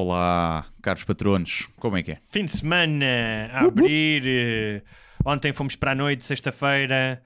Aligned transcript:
Olá, 0.00 0.66
caros 0.82 1.04
patronos, 1.04 1.68
como 1.76 1.96
é 1.96 2.02
que 2.02 2.12
é? 2.12 2.18
Fim 2.28 2.44
de 2.44 2.52
semana 2.54 3.06
a 3.50 3.64
abrir. 3.64 4.22
eh, 4.26 4.82
Ontem 5.24 5.54
fomos 5.54 5.74
para 5.74 5.92
a 5.92 5.94
noite, 5.94 6.22
sexta-feira. 6.26 7.22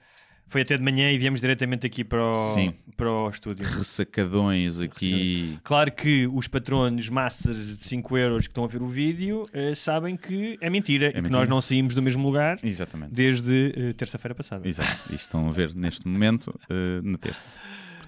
Foi 0.47 0.61
até 0.61 0.77
de 0.77 0.81
manhã 0.83 1.11
e 1.11 1.17
viemos 1.17 1.41
diretamente 1.41 1.85
aqui 1.85 2.05
para 2.05 2.23
o, 2.31 2.33
Sim. 2.53 2.73
para 2.95 3.11
o 3.11 3.29
estúdio. 3.29 3.65
Ressacadões 3.67 4.79
aqui. 4.79 5.59
Claro 5.65 5.91
que 5.91 6.25
os 6.33 6.47
patronos 6.47 7.09
masters 7.09 7.77
de 7.77 7.83
5 7.83 8.17
euros 8.17 8.47
que 8.47 8.51
estão 8.51 8.63
a 8.63 8.67
ver 8.67 8.81
o 8.81 8.87
vídeo 8.87 9.45
eh, 9.51 9.75
sabem 9.75 10.15
que 10.15 10.57
é 10.61 10.69
mentira 10.69 11.07
e 11.07 11.11
que 11.11 11.17
mentira. 11.17 11.39
nós 11.39 11.49
não 11.49 11.61
saímos 11.61 11.93
do 11.93 12.01
mesmo 12.01 12.25
lugar 12.25 12.57
Exatamente. 12.63 13.11
desde 13.13 13.73
eh, 13.75 13.91
terça-feira 13.93 14.33
passada. 14.33 14.65
Exato. 14.65 15.11
E 15.11 15.15
estão 15.15 15.49
a 15.49 15.51
ver 15.51 15.75
neste 15.75 16.07
momento 16.07 16.57
eh, 16.69 17.01
na 17.03 17.17
terça. 17.17 17.49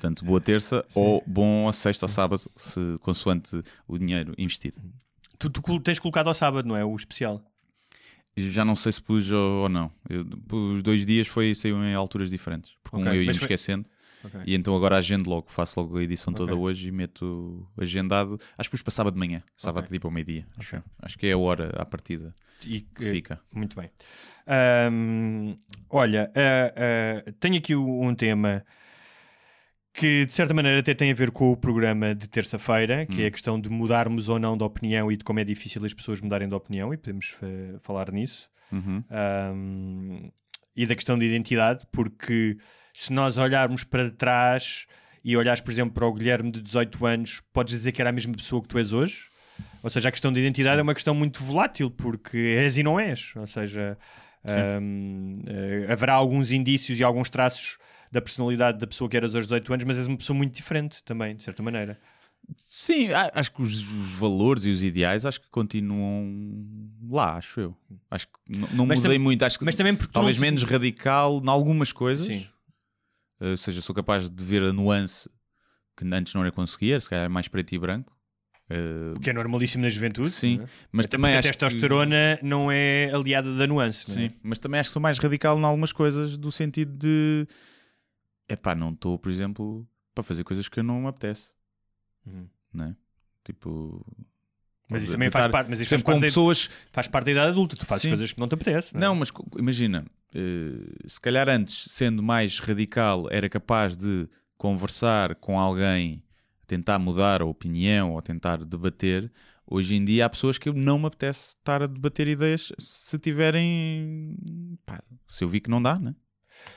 Portanto, 0.03 0.25
boa 0.25 0.41
terça 0.41 0.85
ou 0.93 1.23
bom 1.25 1.69
a 1.69 1.71
sexta 1.71 2.03
ou 2.05 2.09
sábado, 2.09 2.41
se, 2.57 2.97
consoante 2.99 3.63
o 3.87 3.97
dinheiro 3.97 4.33
investido. 4.37 4.81
Tu, 5.39 5.49
tu 5.49 5.79
tens 5.79 5.97
colocado 5.97 6.27
ao 6.27 6.33
sábado, 6.33 6.67
não 6.67 6.75
é? 6.75 6.83
O 6.83 6.93
especial. 6.93 7.41
Já 8.35 8.65
não 8.65 8.75
sei 8.75 8.91
se 8.91 9.01
pus 9.01 9.31
ou, 9.31 9.61
ou 9.63 9.69
não. 9.69 9.89
Eu- 10.09 10.25
os 10.73 10.83
dois 10.83 11.05
dias 11.05 11.25
foi, 11.27 11.55
saiu 11.55 11.81
em 11.81 11.93
alturas 11.93 12.29
diferentes. 12.29 12.73
Porque 12.83 12.97
um 12.97 13.01
Ok, 13.07 13.21
eu 13.21 13.25
mas 13.25 13.37
foi- 13.37 13.45
esquecendo. 13.45 13.89
E 14.45 14.55
então 14.55 14.75
agora 14.75 14.97
agendo 14.97 15.29
logo, 15.29 15.47
faço 15.49 15.79
logo 15.79 15.97
a 15.97 16.03
edição 16.03 16.33
toda 16.33 16.51
Ok. 16.53 16.61
hoje 16.63 16.87
e 16.89 16.91
meto 16.91 17.65
agendado. 17.77 18.37
Acho 18.57 18.69
que 18.69 18.71
pus 18.75 18.81
para 18.81 18.91
sábado 18.91 19.13
de 19.13 19.19
manhã, 19.19 19.41
sábado 19.55 19.85
Ok. 19.85 19.95
tipo 19.95 20.07
ao 20.07 20.11
meio-dia. 20.11 20.45
Acho, 20.57 20.83
acho 21.01 21.17
que 21.17 21.27
é 21.27 21.31
a 21.31 21.37
hora 21.37 21.69
à 21.77 21.85
partida 21.85 22.33
E 22.65 22.81
que 22.81 23.09
fica. 23.09 23.39
Muito 23.53 23.75
bem. 23.79 23.89
Olha, 25.89 26.29
ah, 26.35 26.73
ah, 27.25 27.31
tenho 27.39 27.55
aqui 27.57 27.73
um 27.75 28.13
tema 28.15 28.65
que 29.93 30.25
de 30.25 30.33
certa 30.33 30.53
maneira 30.55 30.79
até 30.79 30.95
tem 30.95 31.11
a 31.11 31.13
ver 31.13 31.29
com 31.29 31.51
o 31.51 31.55
programa 31.55 32.15
de 32.15 32.27
terça-feira, 32.27 33.05
que 33.05 33.21
é 33.21 33.27
a 33.27 33.31
questão 33.31 33.61
de 33.61 33.69
mudarmos 33.69 34.27
ou 34.27 34.39
não 34.39 34.57
de 34.57 34.63
opinião 34.63 35.11
e 35.11 35.15
de 35.15 35.23
como 35.23 35.39
é 35.39 35.43
difícil 35.43 35.85
as 35.85 35.93
pessoas 35.93 36.19
mudarem 36.19 36.49
de 36.49 36.55
opinião, 36.55 36.91
e 36.91 36.97
podemos 36.97 37.35
eh, 37.43 37.75
falar 37.83 38.11
nisso. 38.11 38.49
Uhum. 38.71 39.03
Ahm, 39.11 40.31
e 40.75 40.87
da 40.87 40.95
questão 40.95 41.17
de 41.17 41.25
identidade, 41.25 41.85
porque 41.91 42.57
se 42.91 43.13
nós 43.13 43.37
olharmos 43.37 43.83
para 43.83 44.09
trás 44.09 44.87
e 45.23 45.37
olhares, 45.37 45.61
por 45.61 45.71
exemplo, 45.71 45.93
para 45.93 46.07
o 46.07 46.13
Guilherme 46.13 46.49
de 46.49 46.63
18 46.63 47.05
anos, 47.05 47.43
podes 47.53 47.75
dizer 47.75 47.91
que 47.91 48.01
era 48.01 48.09
a 48.09 48.13
mesma 48.13 48.33
pessoa 48.33 48.63
que 48.63 48.67
tu 48.67 48.79
és 48.79 48.91
hoje? 48.91 49.27
Ou 49.83 49.91
seja, 49.91 50.09
a 50.09 50.11
questão 50.11 50.33
de 50.33 50.39
identidade 50.39 50.79
é 50.79 50.81
uma 50.81 50.95
questão 50.95 51.13
muito 51.13 51.43
volátil, 51.43 51.91
porque 51.91 52.37
és 52.37 52.79
e 52.79 52.83
não 52.83 52.99
és. 52.99 53.31
Ou 53.35 53.45
seja, 53.45 53.95
ahm, 54.43 55.43
eh, 55.45 55.91
haverá 55.91 56.13
alguns 56.13 56.51
indícios 56.51 56.99
e 56.99 57.03
alguns 57.03 57.29
traços 57.29 57.77
da 58.13 58.21
personalidade 58.21 58.77
da 58.77 58.85
pessoa 58.85 59.09
que 59.09 59.17
eras 59.17 59.33
aos 59.33 59.45
18 59.45 59.73
anos, 59.73 59.85
mas 59.85 59.97
és 59.97 60.05
uma 60.07 60.17
pessoa 60.17 60.37
muito 60.37 60.53
diferente 60.55 61.03
também, 61.03 61.35
de 61.35 61.43
certa 61.43 61.63
maneira. 61.63 61.97
Sim, 62.57 63.07
acho 63.33 63.51
que 63.53 63.61
os 63.61 63.81
valores 63.81 64.65
e 64.65 64.69
os 64.69 64.83
ideais 64.83 65.25
acho 65.25 65.41
que 65.41 65.49
continuam 65.49 66.89
lá, 67.09 67.37
acho 67.37 67.59
eu. 67.59 67.77
Acho 68.11 68.27
que 68.27 68.33
não 68.75 68.85
mudei 68.85 69.17
muito, 69.17 69.43
acho 69.43 69.57
que 69.57 69.65
Mas 69.65 69.75
também 69.75 69.95
porque 69.95 70.11
tu 70.11 70.13
talvez 70.13 70.37
não- 70.37 70.41
menos 70.41 70.61
radical 70.63 71.41
em 71.43 71.49
algumas 71.49 71.91
coisas. 71.91 72.27
Sim. 72.27 72.45
Uh, 73.41 73.51
ou 73.51 73.57
seja, 73.57 73.81
sou 73.81 73.95
capaz 73.95 74.29
de 74.29 74.43
ver 74.43 74.61
a 74.61 74.71
nuance 74.71 75.29
que 75.97 76.05
antes 76.13 76.33
não 76.33 76.41
era 76.41 76.51
conseguir, 76.51 77.01
se 77.01 77.09
calhar 77.09 77.25
é 77.25 77.29
mais 77.29 77.47
preto 77.47 77.73
e 77.73 77.79
branco. 77.79 78.15
Uh, 78.69 79.19
Que 79.19 79.29
é 79.29 79.33
normalíssimo 79.33 79.83
na 79.83 79.89
juventude. 79.89 80.29
Sim, 80.31 80.57
não 80.57 80.63
é? 80.65 80.67
mas 80.91 81.05
Até 81.05 81.17
também 81.17 81.31
porque 81.33 81.47
a 81.47 81.49
acho 81.49 81.59
testosterona 81.59 82.39
não 82.43 82.71
é 82.71 83.09
aliada 83.13 83.55
da 83.55 83.65
nuance. 83.67 84.05
que, 84.05 84.11
é? 84.11 84.13
sim, 84.13 84.31
mas 84.43 84.59
também 84.59 84.79
acho 84.79 84.89
que 84.89 84.93
sou 84.93 85.01
mais 85.01 85.17
radical 85.17 85.57
em 85.59 85.63
algumas 85.63 85.91
coisas 85.91 86.35
do 86.37 86.51
sentido 86.51 86.91
de 86.97 87.47
epá, 88.47 88.73
não 88.75 88.91
estou, 88.91 89.17
por 89.17 89.31
exemplo, 89.31 89.87
para 90.13 90.23
fazer 90.23 90.43
coisas 90.43 90.67
que 90.69 90.79
eu 90.79 90.83
não 90.83 91.01
me 91.01 91.07
apetece, 91.07 91.51
Uhum. 92.25 92.47
né? 92.73 92.95
Tipo, 93.43 94.05
Mas 94.89 95.01
isso 95.01 95.11
de 95.11 95.15
também 95.15 95.29
faz 95.29 95.51
parte, 95.51 95.69
mas 95.69 95.79
isso 95.79 95.89
faz 95.89 96.01
parte, 96.01 96.19
da, 96.21 96.27
pessoas 96.27 96.69
faz 96.91 97.07
parte 97.07 97.25
da 97.25 97.31
idade 97.31 97.51
adulta. 97.51 97.75
Tu 97.75 97.85
fazes 97.85 98.03
Sim. 98.03 98.09
coisas 98.09 98.31
que 98.31 98.39
não 98.39 98.47
te 98.47 98.55
apetece. 98.55 98.93
Não, 98.93 98.99
é? 98.99 99.05
Não, 99.05 99.15
mas 99.15 99.31
imagina, 99.57 100.05
eh, 100.33 101.07
se 101.07 101.19
calhar 101.19 101.49
antes, 101.49 101.85
sendo 101.91 102.23
mais 102.23 102.59
radical, 102.59 103.27
era 103.31 103.49
capaz 103.49 103.97
de 103.97 104.27
conversar 104.57 105.35
com 105.35 105.59
alguém, 105.59 106.23
tentar 106.67 106.97
mudar 106.99 107.41
a 107.41 107.45
opinião 107.45 108.13
ou 108.13 108.21
tentar 108.21 108.63
debater. 108.63 109.29
Hoje 109.65 109.95
em 109.95 110.05
dia 110.05 110.25
há 110.25 110.29
pessoas 110.29 110.57
que 110.57 110.71
não 110.71 110.99
me 110.99 111.07
apetece 111.07 111.55
estar 111.57 111.81
a 111.81 111.87
debater 111.87 112.27
ideias 112.27 112.71
se 112.79 113.17
tiverem. 113.19 114.37
pá, 114.85 115.01
se 115.27 115.43
eu 115.43 115.49
vi 115.49 115.59
que 115.59 115.69
não 115.69 115.81
dá, 115.81 115.97
né? 115.99 116.15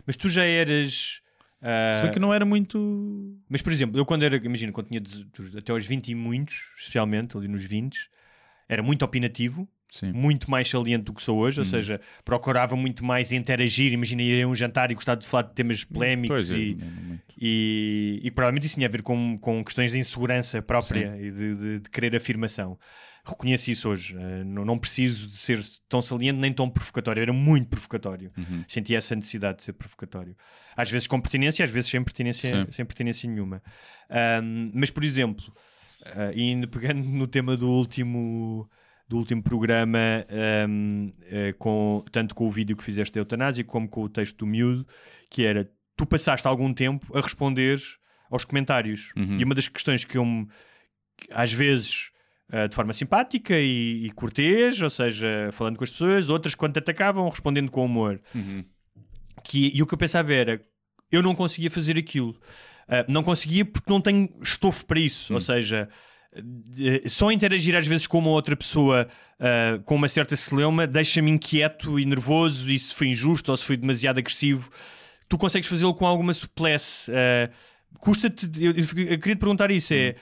Mas 0.07 0.17
tu 0.17 0.29
já 0.29 0.45
eras. 0.45 1.21
Bem 2.03 2.11
que 2.13 2.19
não 2.19 2.33
era 2.33 2.45
muito. 2.45 3.37
Mas, 3.49 3.63
por 3.63 3.73
exemplo, 3.73 3.99
eu 3.99 4.05
quando 4.05 4.23
era, 4.25 4.37
imagina, 4.37 4.73
quando 4.73 4.89
tinha 4.89 5.03
até 5.59 5.73
aos 5.73 5.87
20 5.87 6.09
e 6.09 6.15
muitos, 6.15 6.55
especialmente 6.79 7.37
ali 7.37 7.49
nos 7.49 7.65
20, 7.65 8.09
era 8.69 8.83
muito 8.83 9.05
opinativo, 9.05 9.69
Sim. 9.91 10.13
muito 10.13 10.51
mais 10.51 10.69
saliente 10.69 11.05
do 11.05 11.15
que 11.15 11.23
sou 11.23 11.39
hoje, 11.39 11.61
ou 11.61 11.67
Hum. 11.67 11.71
seja, 11.71 12.01
procurava 12.25 12.77
muito 12.77 13.05
mais 13.05 13.33
interagir. 13.33 13.93
Imagina 13.93 14.23
ir 14.23 14.43
a 14.43 14.49
um 14.49 14.55
jantar 14.55 14.91
e 14.91 14.95
gostava 14.95 15.19
de 15.21 15.27
falar 15.27 15.45
de 15.45 15.55
temas 15.55 15.83
polémicos 15.85 16.49
Pois 16.49 16.53
é, 16.53 16.57
e, 16.59 16.75
não 16.75 16.87
muito. 16.87 17.06
E, 17.39 18.21
e 18.23 18.31
provavelmente 18.31 18.67
isso 18.67 18.75
tinha 18.77 18.87
a 18.87 18.91
ver 18.91 19.03
com, 19.03 19.39
com 19.39 19.63
questões 19.65 19.93
de 19.93 19.99
insegurança 19.99 20.63
própria 20.63 21.17
e 21.21 21.31
de, 21.31 21.55
de- 21.55 21.79
de 21.81 21.91
querer 21.91 22.15
afirmação. 22.17 22.79
Reconheço 23.25 23.71
isso 23.71 23.89
hoje. 23.89 24.17
Eh, 24.17 24.45
não, 24.45 24.65
não 24.65 24.79
preciso 24.79 25.29
de 25.29 25.37
ser 25.37 25.61
tão 25.89 26.01
saliente 26.01 26.39
nem 26.39 26.53
tão 26.53 26.71
provocatório. 26.71 27.19
Eu 27.21 27.23
era 27.25 27.33
muito 27.33 27.69
provocatório. 27.69 28.31
Uhum. 28.39 28.65
Sentia 28.69 28.99
essa 28.99 29.17
necessidade 29.17 29.59
de 29.59 29.65
ser 29.65 29.73
provocatório. 29.73 30.37
Às 30.77 30.89
vezes 30.91 31.09
com 31.09 31.21
pertinência, 31.21 31.65
às 31.65 31.71
vezes 31.71 31.91
sem 31.91 32.03
pertinência, 32.05 32.65
Sim. 32.67 32.73
sem 32.73 32.85
pertinência 32.85 33.29
nenhuma. 33.29 33.61
Ahm, 34.09 34.71
mas, 34.73 34.91
por 34.91 35.03
exemplo, 35.03 35.45
ah, 36.05 36.31
e 36.35 36.41
ainda 36.51 36.69
pegando 36.69 37.03
no 37.05 37.27
tema 37.27 37.57
do 37.57 37.69
último 37.69 38.69
do 39.09 39.19
último 39.19 39.41
programa, 39.43 40.25
ahm, 40.31 41.11
eh, 41.27 41.53
com, 41.59 42.05
tanto 42.11 42.35
com 42.35 42.47
o 42.47 42.51
vídeo 42.51 42.77
que 42.77 42.83
fizeste 42.83 43.15
da 43.15 43.21
eutanásia 43.21 43.63
como 43.65 43.89
com 43.89 44.03
o 44.03 44.09
texto 44.09 44.37
do 44.39 44.47
miúdo, 44.47 44.85
que 45.31 45.45
era 45.45 45.69
tu 45.97 46.05
passaste 46.07 46.47
algum 46.47 46.73
tempo 46.73 47.17
a 47.17 47.21
responder 47.21 47.79
aos 48.31 48.45
comentários. 48.45 49.13
Uhum. 49.17 49.39
E 49.39 49.45
uma 49.45 49.55
das 49.55 49.69
questões 49.69 50.05
que 50.05 50.19
eu 50.19 50.25
me, 50.25 50.47
às 51.31 51.53
vezes 51.53 52.11
ah, 52.51 52.67
de 52.67 52.75
forma 52.75 52.93
simpática 52.93 53.59
e, 53.59 54.07
e 54.07 54.11
cortês, 54.11 54.81
ou 54.81 54.91
seja, 54.91 55.49
falando 55.53 55.77
com 55.77 55.85
as 55.85 55.91
pessoas, 55.91 56.29
outras 56.29 56.55
quando 56.55 56.75
te 56.75 56.79
atacavam, 56.79 57.29
respondendo 57.29 57.71
com 57.71 57.85
humor. 57.85 58.21
Uhum. 58.35 58.65
Que, 59.45 59.71
e 59.75 59.83
o 59.83 59.87
que 59.87 59.95
eu 59.95 59.99
pensava 59.99 60.33
era, 60.33 60.61
eu 61.11 61.23
não 61.23 61.35
conseguia 61.35 61.71
fazer 61.71 61.97
aquilo. 61.99 62.39
Ah, 62.89 63.05
não 63.09 63.23
conseguia 63.23 63.65
porque 63.65 63.91
não 63.91 64.01
tenho 64.01 64.29
estofo 64.43 64.85
para 64.87 64.99
isso. 65.01 65.33
Ou 65.35 65.41
seja, 65.41 65.89
de- 66.43 67.09
só 67.09 67.31
interagir 67.33 67.75
às 67.77 67.87
vezes 67.87 68.07
com 68.07 68.19
uma 68.19 68.31
outra 68.31 68.55
pessoa 68.57 69.09
ah, 69.41 69.81
com 69.85 69.95
uma 69.95 70.09
certa 70.09 70.37
celeuma 70.37 70.87
deixa-me 70.87 71.31
inquieto 71.31 71.99
e 71.99 72.05
nervoso 72.05 72.71
e 72.71 72.79
se 72.79 72.95
foi 72.95 73.09
injusto 73.09 73.51
ou 73.51 73.57
se 73.57 73.65
foi 73.65 73.77
demasiado 73.77 74.19
agressivo. 74.19 74.71
Tu 75.29 75.39
consegues 75.39 75.69
fazê-lo 75.69 75.95
com 75.95 76.07
alguma 76.07 76.33
suplesse. 76.33 77.11
Ah, 77.13 77.51
Custa-te. 77.99 78.51
Eu, 78.63 78.73
eu 78.73 78.87
queria 79.19 79.37
te 79.37 79.39
perguntar 79.39 79.71
isso: 79.71 79.95
é. 79.95 80.15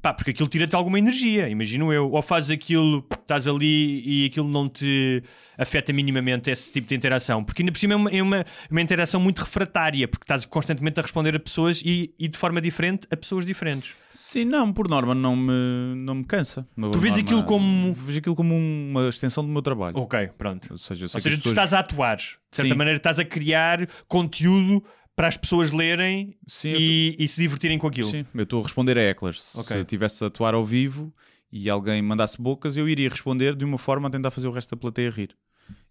Pá, 0.00 0.14
porque 0.14 0.30
aquilo 0.30 0.48
tira-te 0.48 0.76
alguma 0.76 0.98
energia, 0.98 1.48
imagino 1.48 1.92
eu. 1.92 2.10
Ou 2.10 2.22
fazes 2.22 2.50
aquilo, 2.50 3.04
estás 3.20 3.48
ali 3.48 4.02
e 4.06 4.26
aquilo 4.26 4.48
não 4.48 4.68
te 4.68 5.22
afeta 5.58 5.92
minimamente 5.92 6.50
esse 6.50 6.70
tipo 6.70 6.86
de 6.88 6.94
interação. 6.94 7.42
Porque 7.42 7.62
ainda 7.62 7.72
por 7.72 7.78
cima 7.78 7.94
é 7.94 7.96
uma, 7.96 8.10
é 8.10 8.22
uma, 8.22 8.44
uma 8.70 8.80
interação 8.80 9.20
muito 9.20 9.40
refratária, 9.40 10.06
porque 10.06 10.22
estás 10.22 10.44
constantemente 10.44 11.00
a 11.00 11.02
responder 11.02 11.34
a 11.34 11.40
pessoas 11.40 11.82
e, 11.84 12.14
e 12.18 12.28
de 12.28 12.38
forma 12.38 12.60
diferente 12.60 13.08
a 13.10 13.16
pessoas 13.16 13.44
diferentes. 13.44 13.92
Sim, 14.12 14.44
não, 14.44 14.72
por 14.72 14.88
norma 14.88 15.14
não 15.14 15.34
me, 15.34 15.94
não 15.96 16.14
me 16.16 16.24
cansa. 16.24 16.66
Por 16.76 16.90
Tu 16.92 16.98
vês 16.98 17.12
norma, 17.14 17.24
aquilo 17.26 17.44
como- 17.44 17.92
Vejo 17.92 18.18
aquilo 18.20 18.36
como 18.36 18.54
uma 18.54 19.08
extensão 19.08 19.44
do 19.44 19.50
meu 19.50 19.62
trabalho. 19.62 19.96
Ok, 19.98 20.30
pronto. 20.38 20.68
Ou 20.70 20.78
seja, 20.78 21.04
Ou 21.06 21.08
seja, 21.08 21.30
tu 21.36 21.42
pessoas- 21.42 21.46
estás 21.52 21.74
a 21.74 21.80
atuar, 21.80 22.16
de 22.18 22.24
certa 22.52 22.70
Sim. 22.72 22.78
maneira, 22.78 22.96
estás 22.98 23.18
a 23.18 23.24
criar 23.24 23.88
conteúdo 24.06 24.82
para 25.18 25.26
as 25.26 25.36
pessoas 25.36 25.72
lerem 25.72 26.36
Sim, 26.46 26.74
e, 26.78 27.16
e 27.18 27.26
se 27.26 27.40
divertirem 27.40 27.76
com 27.76 27.88
aquilo. 27.88 28.08
Sim, 28.08 28.24
eu 28.32 28.44
estou 28.44 28.60
a 28.60 28.62
responder 28.62 28.96
a 28.96 29.00
hecklers. 29.02 29.42
Se 29.42 29.58
Ok. 29.58 29.76
eu 29.76 29.82
estivesse 29.82 30.22
a 30.22 30.28
atuar 30.28 30.54
ao 30.54 30.64
vivo 30.64 31.12
e 31.50 31.68
alguém 31.68 32.00
mandasse 32.00 32.40
bocas, 32.40 32.76
eu 32.76 32.88
iria 32.88 33.08
responder 33.08 33.56
de 33.56 33.64
uma 33.64 33.78
forma 33.78 34.06
a 34.06 34.10
tentar 34.12 34.30
fazer 34.30 34.46
o 34.46 34.52
resto 34.52 34.76
da 34.76 34.80
plateia 34.80 35.10
rir. 35.10 35.30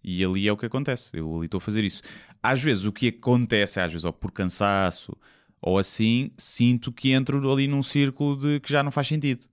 E 0.02 0.24
ali 0.24 0.48
é 0.48 0.52
o 0.52 0.56
que 0.56 0.64
acontece. 0.64 1.10
Eu 1.12 1.36
ali 1.36 1.44
estou 1.44 1.58
a 1.58 1.60
fazer 1.60 1.84
isso. 1.84 2.00
Às 2.42 2.62
vezes 2.62 2.84
o 2.84 2.90
que 2.92 3.08
acontece, 3.08 3.78
às 3.78 3.92
vezes 3.92 4.06
ou 4.06 4.14
por 4.14 4.32
cansaço 4.32 5.14
ou 5.60 5.78
assim, 5.78 6.30
sinto 6.38 6.90
que 6.90 7.12
entro 7.12 7.52
ali 7.52 7.68
num 7.68 7.82
círculo 7.82 8.34
de 8.34 8.60
que 8.60 8.72
já 8.72 8.82
não 8.82 8.90
faz 8.90 9.08
sentido. 9.08 9.44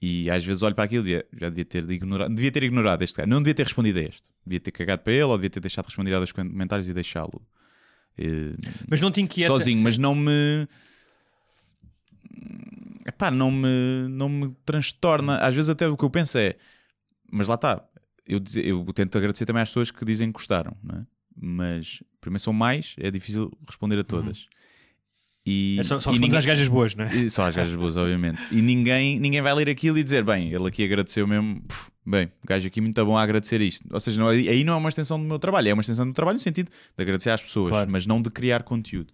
E 0.00 0.30
às 0.30 0.42
vezes 0.42 0.62
olho 0.62 0.74
para 0.74 0.84
aquilo 0.84 1.06
e 1.06 1.22
já 1.38 1.50
devia 1.50 1.66
ter 1.66 1.84
de 1.84 1.92
ignorar, 1.92 2.28
devia 2.28 2.50
ter 2.50 2.62
ignorado 2.62 3.02
este 3.02 3.16
cara. 3.16 3.28
Não 3.28 3.38
devia 3.42 3.54
ter 3.54 3.64
respondido 3.64 3.98
a 3.98 4.02
este. 4.02 4.22
Devia 4.46 4.58
ter 4.58 4.70
cagado 4.70 5.02
para 5.02 5.12
ele 5.12 5.24
ou 5.24 5.36
devia 5.36 5.50
ter 5.50 5.60
deixado 5.60 5.84
de 5.84 5.88
responder 5.90 6.14
aos 6.14 6.32
comentários 6.32 6.88
e 6.88 6.94
deixá-lo. 6.94 7.42
Eh, 8.18 8.54
Mas 8.88 9.00
não 9.00 9.10
te 9.10 9.20
inquieta. 9.20 9.48
sozinho, 9.52 9.82
mas 9.82 9.98
não 9.98 10.14
me. 10.14 10.66
Epá, 13.06 13.30
não 13.30 13.50
me, 13.50 14.06
não 14.08 14.28
me 14.28 14.56
transtorna. 14.64 15.38
Às 15.38 15.54
vezes, 15.54 15.68
até 15.68 15.88
o 15.88 15.96
que 15.96 16.04
eu 16.04 16.10
penso 16.10 16.38
é, 16.38 16.56
mas 17.30 17.48
lá 17.48 17.56
está. 17.56 17.84
Eu, 18.26 18.40
eu 18.62 18.84
tento 18.92 19.18
agradecer 19.18 19.44
também 19.44 19.62
às 19.62 19.68
pessoas 19.68 19.90
que 19.90 20.04
dizem 20.04 20.28
que 20.28 20.34
gostaram, 20.34 20.76
não 20.82 21.00
é? 21.00 21.06
mas 21.34 22.02
primeiro 22.20 22.40
são 22.40 22.52
mais, 22.52 22.94
é 22.98 23.10
difícil 23.10 23.50
responder 23.66 23.98
a 23.98 24.04
todas. 24.04 24.46
E, 25.44 25.76
É 25.80 25.82
só, 25.82 25.98
só 25.98 26.10
e 26.10 26.12
respondes 26.12 26.36
às 26.38 26.46
gajas 26.46 26.68
boas, 26.68 26.94
não 26.94 27.04
é? 27.04 27.16
e 27.16 27.28
Só 27.30 27.42
às 27.48 27.56
gajas 27.56 27.74
boas, 27.74 27.96
obviamente. 27.96 28.40
E 28.52 28.62
ninguém, 28.62 29.18
ninguém 29.18 29.40
vai 29.40 29.52
ler 29.54 29.68
aquilo 29.68 29.98
e 29.98 30.04
dizer, 30.04 30.22
bem, 30.24 30.52
ele 30.52 30.68
aqui 30.68 30.84
agradeceu 30.84 31.26
mesmo, 31.26 31.60
puf, 31.62 31.90
bem, 32.06 32.26
o 32.44 32.46
gajo 32.46 32.66
aqui 32.68 32.80
muito 32.80 33.04
bom 33.04 33.16
a 33.16 33.22
agradecer 33.22 33.60
isto. 33.60 33.84
Ou 33.92 33.98
seja, 33.98 34.20
não, 34.20 34.28
aí 34.28 34.62
não 34.62 34.74
é 34.74 34.76
uma 34.76 34.88
extensão 34.88 35.18
do 35.18 35.24
meu 35.26 35.38
trabalho, 35.40 35.68
é 35.68 35.72
uma 35.72 35.80
extensão 35.80 36.04
do 36.04 36.08
meu 36.08 36.14
trabalho 36.14 36.36
no 36.36 36.40
sentido 36.40 36.70
de 36.96 37.02
agradecer 37.02 37.30
às 37.30 37.42
pessoas, 37.42 37.70
Claro. 37.70 37.90
mas 37.90 38.06
não 38.06 38.22
de 38.22 38.30
criar 38.30 38.62
conteúdo. 38.62 39.12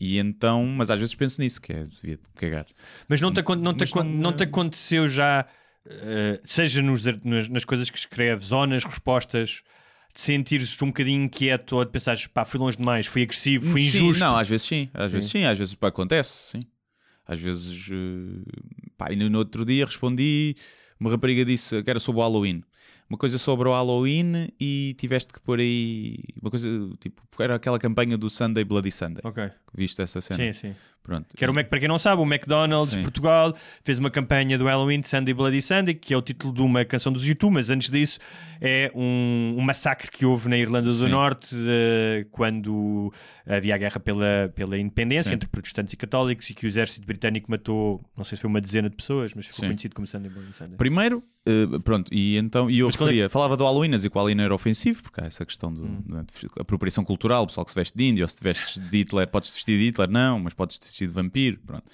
E 0.00 0.18
então, 0.18 0.66
mas 0.66 0.90
às 0.90 0.98
vezes 0.98 1.14
penso 1.14 1.40
nisso, 1.40 1.62
que 1.62 1.72
é 1.72 1.84
devia 1.84 2.18
cagar. 2.34 2.66
Mas 3.08 3.20
não 3.20 3.32
te, 3.32 3.40
não 3.56 3.72
te, 3.74 3.94
não- 3.94 4.02
não 4.04 4.32
te 4.32 4.42
aconteceu 4.42 5.08
já, 5.08 5.46
eh, 5.86 6.40
seja 6.44 6.82
nos, 6.82 7.04
nas, 7.22 7.48
nas 7.48 7.64
coisas 7.64 7.88
que 7.90 7.96
escreves 7.98 8.50
ou 8.50 8.66
nas 8.66 8.82
respostas, 8.84 9.62
de 10.14 10.20
sentires-te 10.20 10.82
um 10.84 10.88
bocadinho 10.88 11.24
inquieto 11.24 11.76
ou 11.76 11.84
de 11.84 11.90
pensares, 11.90 12.26
pá, 12.26 12.44
fui 12.44 12.60
longe 12.60 12.76
demais, 12.76 13.06
fui 13.06 13.22
agressivo, 13.22 13.66
fui 13.66 13.80
Sim, 13.82 13.98
injusto. 13.98 14.20
não, 14.24 14.36
às 14.36 14.48
vezes 14.48 14.66
sim, 14.66 14.88
às 14.94 15.10
vezes 15.10 15.30
sim, 15.30 15.44
às 15.44 15.58
vezes 15.58 15.74
pá, 15.74 15.88
acontece, 15.88 16.52
sim. 16.52 16.60
Às 17.26 17.38
vezes, 17.38 17.88
eh, 17.90 18.90
pá, 18.98 19.10
e 19.10 19.16
no, 19.16 19.28
no 19.30 19.38
outro 19.38 19.64
dia 19.64 19.86
respondi, 19.86 20.54
uma 21.00 21.10
rapariga 21.10 21.44
disse 21.44 21.82
que 21.82 21.90
era 21.90 21.98
sobre 21.98 22.20
o 22.20 22.22
Halloween. 22.22 22.62
Uma 23.08 23.18
coisa 23.18 23.38
sobre 23.38 23.68
o 23.68 23.72
Halloween 23.72 24.48
e 24.60 24.94
tiveste 24.98 25.32
que 25.32 25.40
pôr 25.40 25.58
aí 25.58 26.18
uma 26.40 26.50
coisa, 26.50 26.68
tipo, 27.00 27.22
era 27.38 27.54
aquela 27.54 27.78
campanha 27.78 28.16
do 28.16 28.28
Sunday 28.30 28.64
Bloody 28.64 28.92
Sunday. 28.92 29.22
Ok, 29.24 29.50
Viste 29.76 30.00
essa 30.02 30.20
cena? 30.20 30.52
sim, 30.52 30.52
sim. 30.52 30.74
Pronto. 31.02 31.26
Que 31.36 31.44
era 31.44 31.50
o 31.52 31.54
Mac, 31.54 31.68
para 31.68 31.78
quem 31.78 31.86
não 31.86 31.98
sabe, 31.98 32.22
o 32.22 32.24
McDonald's 32.24 32.94
Sim. 32.94 33.02
Portugal 33.02 33.54
fez 33.84 33.98
uma 33.98 34.10
campanha 34.10 34.56
do 34.56 34.64
Halloween 34.64 35.00
de 35.00 35.06
Sunday 35.08 35.34
Bloody 35.34 35.60
Sunday, 35.60 35.92
que 35.92 36.14
é 36.14 36.16
o 36.16 36.22
título 36.22 36.54
de 36.54 36.62
uma 36.62 36.82
canção 36.82 37.12
dos 37.12 37.26
YouTube, 37.26 37.52
mas 37.52 37.68
antes 37.68 37.90
disso 37.90 38.18
é 38.58 38.90
um, 38.94 39.54
um 39.58 39.60
massacre 39.60 40.10
que 40.10 40.24
houve 40.24 40.48
na 40.48 40.56
Irlanda 40.56 40.88
do 40.88 40.94
Sim. 40.94 41.08
Norte 41.10 41.54
eh, 41.54 42.24
quando 42.30 43.12
havia 43.46 43.74
a 43.74 43.78
guerra 43.78 44.00
pela, 44.00 44.50
pela 44.54 44.78
independência 44.78 45.28
Sim. 45.28 45.34
entre 45.34 45.46
protestantes 45.46 45.92
e 45.92 45.96
católicos 45.98 46.48
e 46.48 46.54
que 46.54 46.64
o 46.64 46.68
exército 46.68 47.06
britânico 47.06 47.50
matou, 47.50 48.00
não 48.16 48.24
sei 48.24 48.36
se 48.36 48.40
foi 48.40 48.48
uma 48.48 48.60
dezena 48.62 48.88
de 48.88 48.96
pessoas, 48.96 49.34
mas 49.34 49.44
ficou 49.44 49.66
conhecido 49.66 49.94
como 49.94 50.06
Sunday 50.06 50.30
Bloody 50.30 50.54
Sunday. 50.54 50.76
Primeiro, 50.78 51.22
eh, 51.44 51.66
pronto, 51.84 52.08
e 52.14 52.38
então 52.38 52.70
e 52.70 52.78
eu 52.78 52.86
Mas 52.86 52.96
é 52.96 52.98
referia, 52.98 53.28
falava 53.28 53.58
do 53.58 53.64
Halloween, 53.64 53.90
dizer 53.90 54.08
que 54.08 54.16
o 54.16 54.18
Halloween 54.18 54.40
era 54.40 54.54
ofensivo, 54.54 55.02
porque 55.02 55.20
há 55.20 55.24
essa 55.26 55.44
questão 55.44 55.68
Hum. 55.68 56.00
do- 56.06 56.14
da 56.14 56.24
apropriação 56.60 57.04
cultural, 57.04 57.42
o 57.42 57.46
pessoal 57.46 57.66
que 57.66 57.72
se 57.72 57.74
veste 57.74 57.94
de 57.98 58.04
índio, 58.04 58.24
ou 58.24 58.28
se 58.30 58.38
te 58.38 58.42
vestes 58.44 58.78
de 58.80 58.98
Hitler, 59.00 59.28
podes 59.28 59.50
de 59.66 59.76
Hitler, 59.76 60.10
não, 60.10 60.38
mas 60.40 60.54
podes 60.54 60.78
te 60.78 60.86
vestir 60.86 61.08
de 61.08 61.14
vampiro, 61.14 61.58
pronto. 61.64 61.84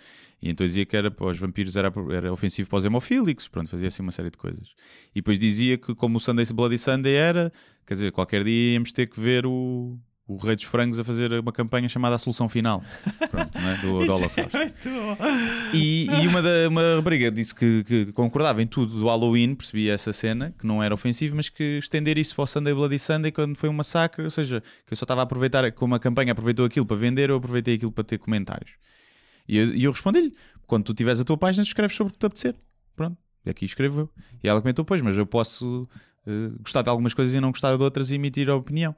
E 0.42 0.48
então 0.48 0.66
dizia 0.66 0.86
que 0.86 0.96
era 0.96 1.10
para 1.10 1.26
os 1.26 1.38
vampiros 1.38 1.76
era, 1.76 1.92
era 2.12 2.32
ofensivo 2.32 2.68
para 2.68 2.78
os 2.78 2.84
hemofílicos, 2.84 3.46
pronto, 3.46 3.68
fazia 3.68 3.88
assim 3.88 4.02
uma 4.02 4.12
série 4.12 4.30
de 4.30 4.38
coisas. 4.38 4.74
E 5.14 5.16
depois 5.16 5.38
dizia 5.38 5.76
que 5.76 5.94
como 5.94 6.16
o 6.16 6.20
Sunday 6.20 6.46
Bloody 6.46 6.78
Sunday 6.78 7.14
era, 7.14 7.52
quer 7.86 7.94
dizer, 7.94 8.12
qualquer 8.12 8.42
dia 8.42 8.74
íamos 8.74 8.92
ter 8.92 9.06
que 9.06 9.20
ver 9.20 9.44
o, 9.44 9.98
o 10.30 10.36
Rei 10.36 10.54
dos 10.54 10.64
Frangos 10.64 10.96
a 10.98 11.04
fazer 11.04 11.32
uma 11.32 11.52
campanha 11.52 11.88
chamada 11.88 12.14
A 12.14 12.18
Solução 12.18 12.48
Final, 12.48 12.84
pronto, 13.30 13.58
não 13.58 13.68
é? 13.68 13.76
do, 13.78 14.06
do 14.06 14.14
Holocausto. 14.14 14.58
E, 15.74 16.06
e 16.06 16.28
uma, 16.28 16.40
da, 16.40 16.68
uma 16.68 16.96
rapariga 16.96 17.32
disse 17.32 17.52
que, 17.52 17.82
que 17.82 18.12
concordava 18.12 18.62
em 18.62 18.66
tudo 18.66 18.96
do 18.96 19.06
Halloween, 19.06 19.56
percebia 19.56 19.92
essa 19.92 20.12
cena, 20.12 20.54
que 20.56 20.64
não 20.64 20.80
era 20.80 20.94
ofensivo, 20.94 21.34
mas 21.34 21.48
que 21.48 21.78
estender 21.78 22.16
isso 22.16 22.36
para 22.36 22.44
o 22.44 22.46
Sunday 22.46 22.72
Bloody 22.72 22.98
Sunday 23.00 23.32
quando 23.32 23.56
foi 23.56 23.68
um 23.68 23.72
massacre, 23.72 24.22
ou 24.22 24.30
seja, 24.30 24.62
que 24.86 24.92
eu 24.92 24.96
só 24.96 25.04
estava 25.04 25.22
a 25.22 25.24
aproveitar, 25.24 25.70
como 25.72 25.96
a 25.96 25.98
campanha 25.98 26.30
aproveitou 26.30 26.64
aquilo 26.64 26.86
para 26.86 26.96
vender, 26.96 27.30
eu 27.30 27.36
aproveitei 27.36 27.74
aquilo 27.74 27.90
para 27.90 28.04
ter 28.04 28.18
comentários. 28.18 28.70
E 29.48 29.58
eu, 29.58 29.74
eu 29.76 29.90
respondi-lhe: 29.90 30.32
quando 30.64 30.84
tu 30.84 30.94
tiveres 30.94 31.20
a 31.20 31.24
tua 31.24 31.36
página, 31.36 31.64
escreves 31.64 31.96
sobre 31.96 32.10
o 32.10 32.12
que 32.12 32.20
te 32.20 32.26
apetecer. 32.26 32.54
Pronto, 32.94 33.16
e 33.44 33.50
aqui 33.50 33.64
escrevo 33.64 34.02
eu. 34.02 34.10
E 34.44 34.48
ela 34.48 34.60
comentou: 34.62 34.84
pois, 34.84 35.02
mas 35.02 35.16
eu 35.16 35.26
posso 35.26 35.88
eh, 36.24 36.52
gostar 36.60 36.82
de 36.82 36.88
algumas 36.88 37.14
coisas 37.14 37.34
e 37.34 37.40
não 37.40 37.50
gostar 37.50 37.76
de 37.76 37.82
outras 37.82 38.12
e 38.12 38.14
emitir 38.14 38.48
a 38.48 38.54
opinião. 38.54 38.94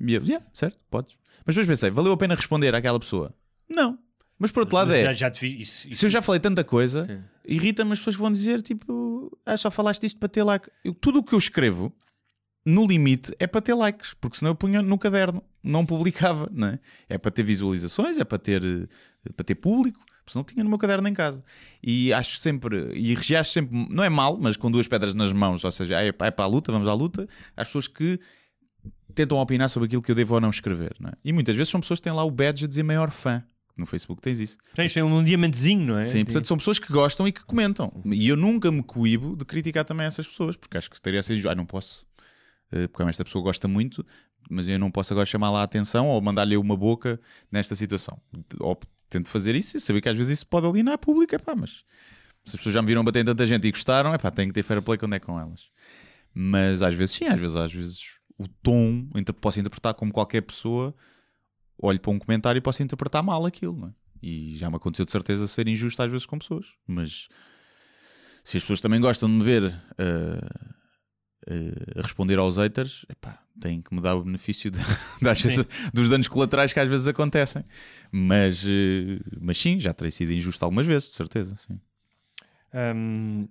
E 0.00 0.14
eu, 0.14 0.22
yeah, 0.22 0.44
certo, 0.52 0.78
podes. 0.90 1.16
Mas 1.44 1.54
depois 1.54 1.66
pensei: 1.66 1.90
valeu 1.90 2.12
a 2.12 2.16
pena 2.16 2.34
responder 2.34 2.74
àquela 2.74 2.98
pessoa? 2.98 3.34
Não. 3.68 3.98
Mas 4.38 4.50
por 4.50 4.60
outro 4.60 4.74
lado 4.76 4.88
Mas 4.88 4.96
é. 4.98 5.04
já, 5.04 5.14
já 5.14 5.30
te 5.30 5.40
vi 5.40 5.60
isso, 5.62 5.88
isso- 5.88 6.00
Se 6.00 6.06
eu 6.06 6.10
já 6.10 6.20
falei 6.20 6.40
tanta 6.40 6.64
coisa, 6.64 7.24
irrita-me 7.46 7.92
as 7.92 7.98
pessoas 7.98 8.16
que 8.16 8.22
vão 8.22 8.32
dizer 8.32 8.60
tipo, 8.62 9.36
ah, 9.46 9.56
só 9.56 9.70
falaste 9.70 10.04
isto 10.06 10.18
para 10.18 10.28
ter 10.28 10.42
like. 10.42 10.68
Eu- 10.84 10.92
tudo 10.94 11.20
o 11.20 11.22
que 11.22 11.34
eu 11.34 11.38
escrevo, 11.38 11.92
no 12.66 12.86
limite, 12.86 13.32
é 13.38 13.46
para 13.46 13.60
ter 13.60 13.74
likes, 13.74 14.14
porque 14.20 14.38
senão 14.38 14.50
eu 14.52 14.54
punha 14.56 14.82
no 14.82 14.98
caderno, 14.98 15.42
não 15.62 15.84
publicava, 15.86 16.48
não 16.52 16.68
é? 16.68 16.78
É 17.08 17.18
para 17.18 17.30
ter 17.30 17.42
visualizações, 17.42 18.18
é 18.18 18.24
para 18.24 18.38
ter, 18.38 18.62
eh, 18.64 19.32
para 19.36 19.44
ter 19.44 19.54
público, 19.54 20.00
porque 20.18 20.32
senão 20.32 20.42
tinha 20.44 20.64
no 20.64 20.70
meu 20.70 20.78
caderno 20.78 21.06
em 21.06 21.12
casa. 21.14 21.44
E 21.82 22.12
acho 22.12 22.38
sempre, 22.38 22.90
e 22.94 23.14
reajo 23.14 23.50
sempre, 23.50 23.86
não 23.90 24.02
é 24.02 24.08
mal, 24.08 24.38
mas 24.40 24.56
com 24.56 24.70
duas 24.70 24.88
pedras 24.88 25.14
nas 25.14 25.32
mãos, 25.32 25.62
ou 25.62 25.70
seja, 25.70 26.00
é, 26.00 26.08
é 26.08 26.12
para 26.12 26.44
a 26.44 26.48
luta, 26.48 26.72
vamos 26.72 26.88
à 26.88 26.94
luta, 26.94 27.28
às 27.56 27.68
pessoas 27.68 27.86
que 27.86 28.18
tentam 29.14 29.38
opinar 29.38 29.68
sobre 29.68 29.86
aquilo 29.86 30.02
que 30.02 30.10
eu 30.10 30.14
devo 30.14 30.34
ou 30.34 30.40
não 30.40 30.50
escrever, 30.50 30.94
não 30.98 31.10
é? 31.10 31.12
E 31.24 31.32
muitas 31.32 31.56
vezes 31.56 31.70
são 31.70 31.80
pessoas 31.80 32.00
que 32.00 32.04
têm 32.04 32.12
lá 32.12 32.24
o 32.24 32.30
badge 32.30 32.64
a 32.64 32.68
dizer 32.68 32.82
maior 32.82 33.10
fã. 33.10 33.42
No 33.76 33.86
Facebook 33.86 34.22
tens 34.22 34.38
isso. 34.38 34.56
Tens 34.74 34.96
um, 34.98 35.18
um 35.18 35.24
diamantezinho, 35.24 35.84
não 35.84 35.98
é? 35.98 36.04
Sim, 36.04 36.24
portanto 36.24 36.46
são 36.46 36.56
pessoas 36.56 36.78
que 36.78 36.92
gostam 36.92 37.26
e 37.26 37.32
que 37.32 37.42
comentam. 37.44 37.92
E 38.06 38.28
eu 38.28 38.36
nunca 38.36 38.70
me 38.70 38.82
coíbo 38.82 39.36
de 39.36 39.44
criticar 39.44 39.84
também 39.84 40.06
essas 40.06 40.26
pessoas, 40.26 40.56
porque 40.56 40.78
acho 40.78 40.88
que 40.88 40.96
estaria 40.96 41.18
a 41.18 41.22
ser. 41.22 41.46
Ah, 41.48 41.54
não 41.54 41.66
posso, 41.66 42.06
eh, 42.70 42.86
porque 42.86 43.08
esta 43.08 43.24
pessoa 43.24 43.42
gosta 43.42 43.66
muito, 43.66 44.06
mas 44.48 44.68
eu 44.68 44.78
não 44.78 44.90
posso 44.90 45.12
agora 45.12 45.26
chamar-la 45.26 45.60
a 45.60 45.64
atenção 45.64 46.08
ou 46.08 46.20
mandar-lhe 46.20 46.56
uma 46.56 46.76
boca 46.76 47.20
nesta 47.50 47.74
situação. 47.74 48.20
Ou 48.60 48.78
tento 49.10 49.28
fazer 49.28 49.56
isso 49.56 49.76
e 49.76 49.80
saber 49.80 50.00
que 50.00 50.08
às 50.08 50.16
vezes 50.16 50.38
isso 50.38 50.46
pode 50.46 50.66
alienar 50.66 50.98
público, 50.98 51.34
epá, 51.34 51.56
mas 51.56 51.84
se 52.44 52.50
as 52.50 52.56
pessoas 52.56 52.74
já 52.74 52.82
me 52.82 52.86
viram 52.86 53.02
bater 53.02 53.20
em 53.20 53.24
tanta 53.24 53.44
gente 53.44 53.66
e 53.66 53.70
gostaram, 53.72 54.14
epá, 54.14 54.30
tenho 54.30 54.48
que 54.48 54.54
ter 54.54 54.62
fair 54.62 54.80
play 54.82 54.98
quando 54.98 55.14
é 55.14 55.18
com 55.18 55.38
elas. 55.38 55.68
Mas 56.32 56.80
às 56.80 56.94
vezes 56.94 57.16
sim, 57.16 57.26
às 57.26 57.40
vezes, 57.40 57.56
às 57.56 57.72
vezes 57.72 58.18
o 58.38 58.48
tom 58.48 59.06
posso 59.40 59.60
interpretar 59.60 59.94
como 59.94 60.12
qualquer 60.12 60.42
pessoa 60.42 60.94
olho 61.80 62.00
para 62.00 62.10
um 62.10 62.18
comentário 62.18 62.58
e 62.58 62.62
posso 62.62 62.82
interpretar 62.82 63.22
mal 63.22 63.44
aquilo, 63.46 63.76
não 63.76 63.88
é? 63.88 63.92
E 64.22 64.56
já 64.56 64.70
me 64.70 64.76
aconteceu 64.76 65.04
de 65.04 65.12
certeza 65.12 65.46
ser 65.46 65.68
injusto 65.68 66.02
às 66.02 66.10
vezes 66.10 66.26
com 66.26 66.38
pessoas, 66.38 66.66
mas 66.86 67.28
se 68.42 68.56
as 68.56 68.62
pessoas 68.62 68.80
também 68.80 69.00
gostam 69.00 69.28
de 69.28 69.34
me 69.34 69.44
ver 69.44 69.64
uh, 69.64 70.70
uh, 71.50 71.98
a 71.98 72.02
responder 72.02 72.38
aos 72.38 72.56
haters, 72.56 73.04
epá, 73.10 73.38
têm 73.60 73.82
que 73.82 73.94
me 73.94 74.00
dar 74.00 74.14
o 74.14 74.24
benefício 74.24 74.70
de- 74.70 74.80
vezes, 75.20 75.66
dos 75.92 76.10
danos 76.10 76.28
colaterais 76.28 76.72
que 76.72 76.80
às 76.80 76.88
vezes 76.88 77.06
acontecem. 77.06 77.64
Mas, 78.10 78.64
uh, 78.64 78.68
mas 79.40 79.58
sim, 79.58 79.78
já 79.78 79.92
terei 79.92 80.10
sido 80.10 80.32
injusto 80.32 80.64
algumas 80.64 80.86
vezes, 80.86 81.08
de 81.10 81.14
certeza. 81.16 81.56
Sim. 81.56 81.80
Hum, 82.74 83.48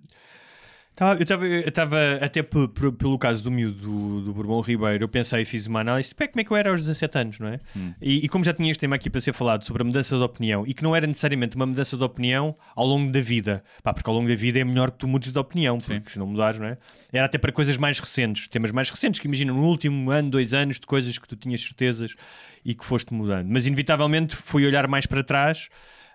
tava- 1.24 1.44
eu 1.46 1.68
estava 1.68 1.96
até 2.20 2.42
pe- 2.42 2.68
pe- 2.68 2.92
pelo 2.92 3.18
caso 3.18 3.42
do 3.42 3.50
miúdo 3.50 3.76
do, 3.80 4.20
do 4.22 4.32
Bourbon 4.34 4.60
Ribeiro, 4.60 5.04
eu 5.04 5.08
pensei 5.08 5.42
e 5.42 5.44
fiz 5.44 5.66
uma 5.66 5.80
análise 5.80 6.12
é, 6.18 6.26
como 6.28 6.40
é 6.40 6.44
que 6.44 6.50
eu 6.50 6.56
era 6.56 6.70
aos 6.70 6.80
17 6.80 7.18
anos, 7.18 7.38
não 7.40 7.48
é? 7.48 7.60
Hum. 7.76 7.92
E, 8.00 8.24
e 8.24 8.28
como 8.28 8.44
já 8.44 8.52
tinha 8.54 8.70
este 8.70 8.80
tema 8.80 8.94
aqui 8.96 9.10
para 9.10 9.20
ser 9.20 9.32
falado 9.32 9.64
sobre 9.64 9.82
a 9.82 9.84
mudança 9.84 10.16
de 10.16 10.22
opinião 10.22 10.64
e 10.66 10.72
que 10.72 10.82
não 10.82 10.94
era 10.94 11.06
necessariamente 11.06 11.56
uma 11.56 11.66
mudança 11.66 11.96
de 11.96 12.04
opinião 12.04 12.54
ao 12.76 12.86
longo 12.86 13.10
da 13.10 13.20
vida, 13.20 13.64
pá, 13.82 13.92
porque 13.92 14.08
ao 14.08 14.14
longo 14.14 14.28
da 14.28 14.36
vida 14.36 14.58
é 14.60 14.64
melhor 14.64 14.90
que 14.92 14.98
tu 14.98 15.08
mudes 15.08 15.32
de 15.32 15.38
opinião, 15.38 15.78
porque 15.78 15.94
Sim. 15.94 16.02
se 16.06 16.18
não 16.18 16.26
mudares, 16.26 16.58
não 16.60 16.66
é? 16.66 16.78
Era 17.12 17.26
até 17.26 17.38
para 17.38 17.50
coisas 17.50 17.76
mais 17.76 17.98
recentes, 17.98 18.46
temas 18.48 18.70
mais 18.70 18.88
recentes, 18.90 19.20
que 19.20 19.26
imagina 19.26 19.52
no 19.52 19.64
último 19.64 20.10
ano, 20.10 20.30
dois 20.30 20.54
anos, 20.54 20.78
de 20.78 20.86
coisas 20.86 21.18
que 21.18 21.26
tu 21.26 21.34
tinhas 21.36 21.60
certezas 21.60 22.14
e 22.64 22.74
que 22.74 22.84
foste 22.84 23.12
mudando. 23.12 23.48
Mas 23.50 23.66
inevitavelmente 23.66 24.34
fui 24.36 24.64
olhar 24.66 24.86
mais 24.86 25.06
para 25.06 25.22
trás. 25.24 25.68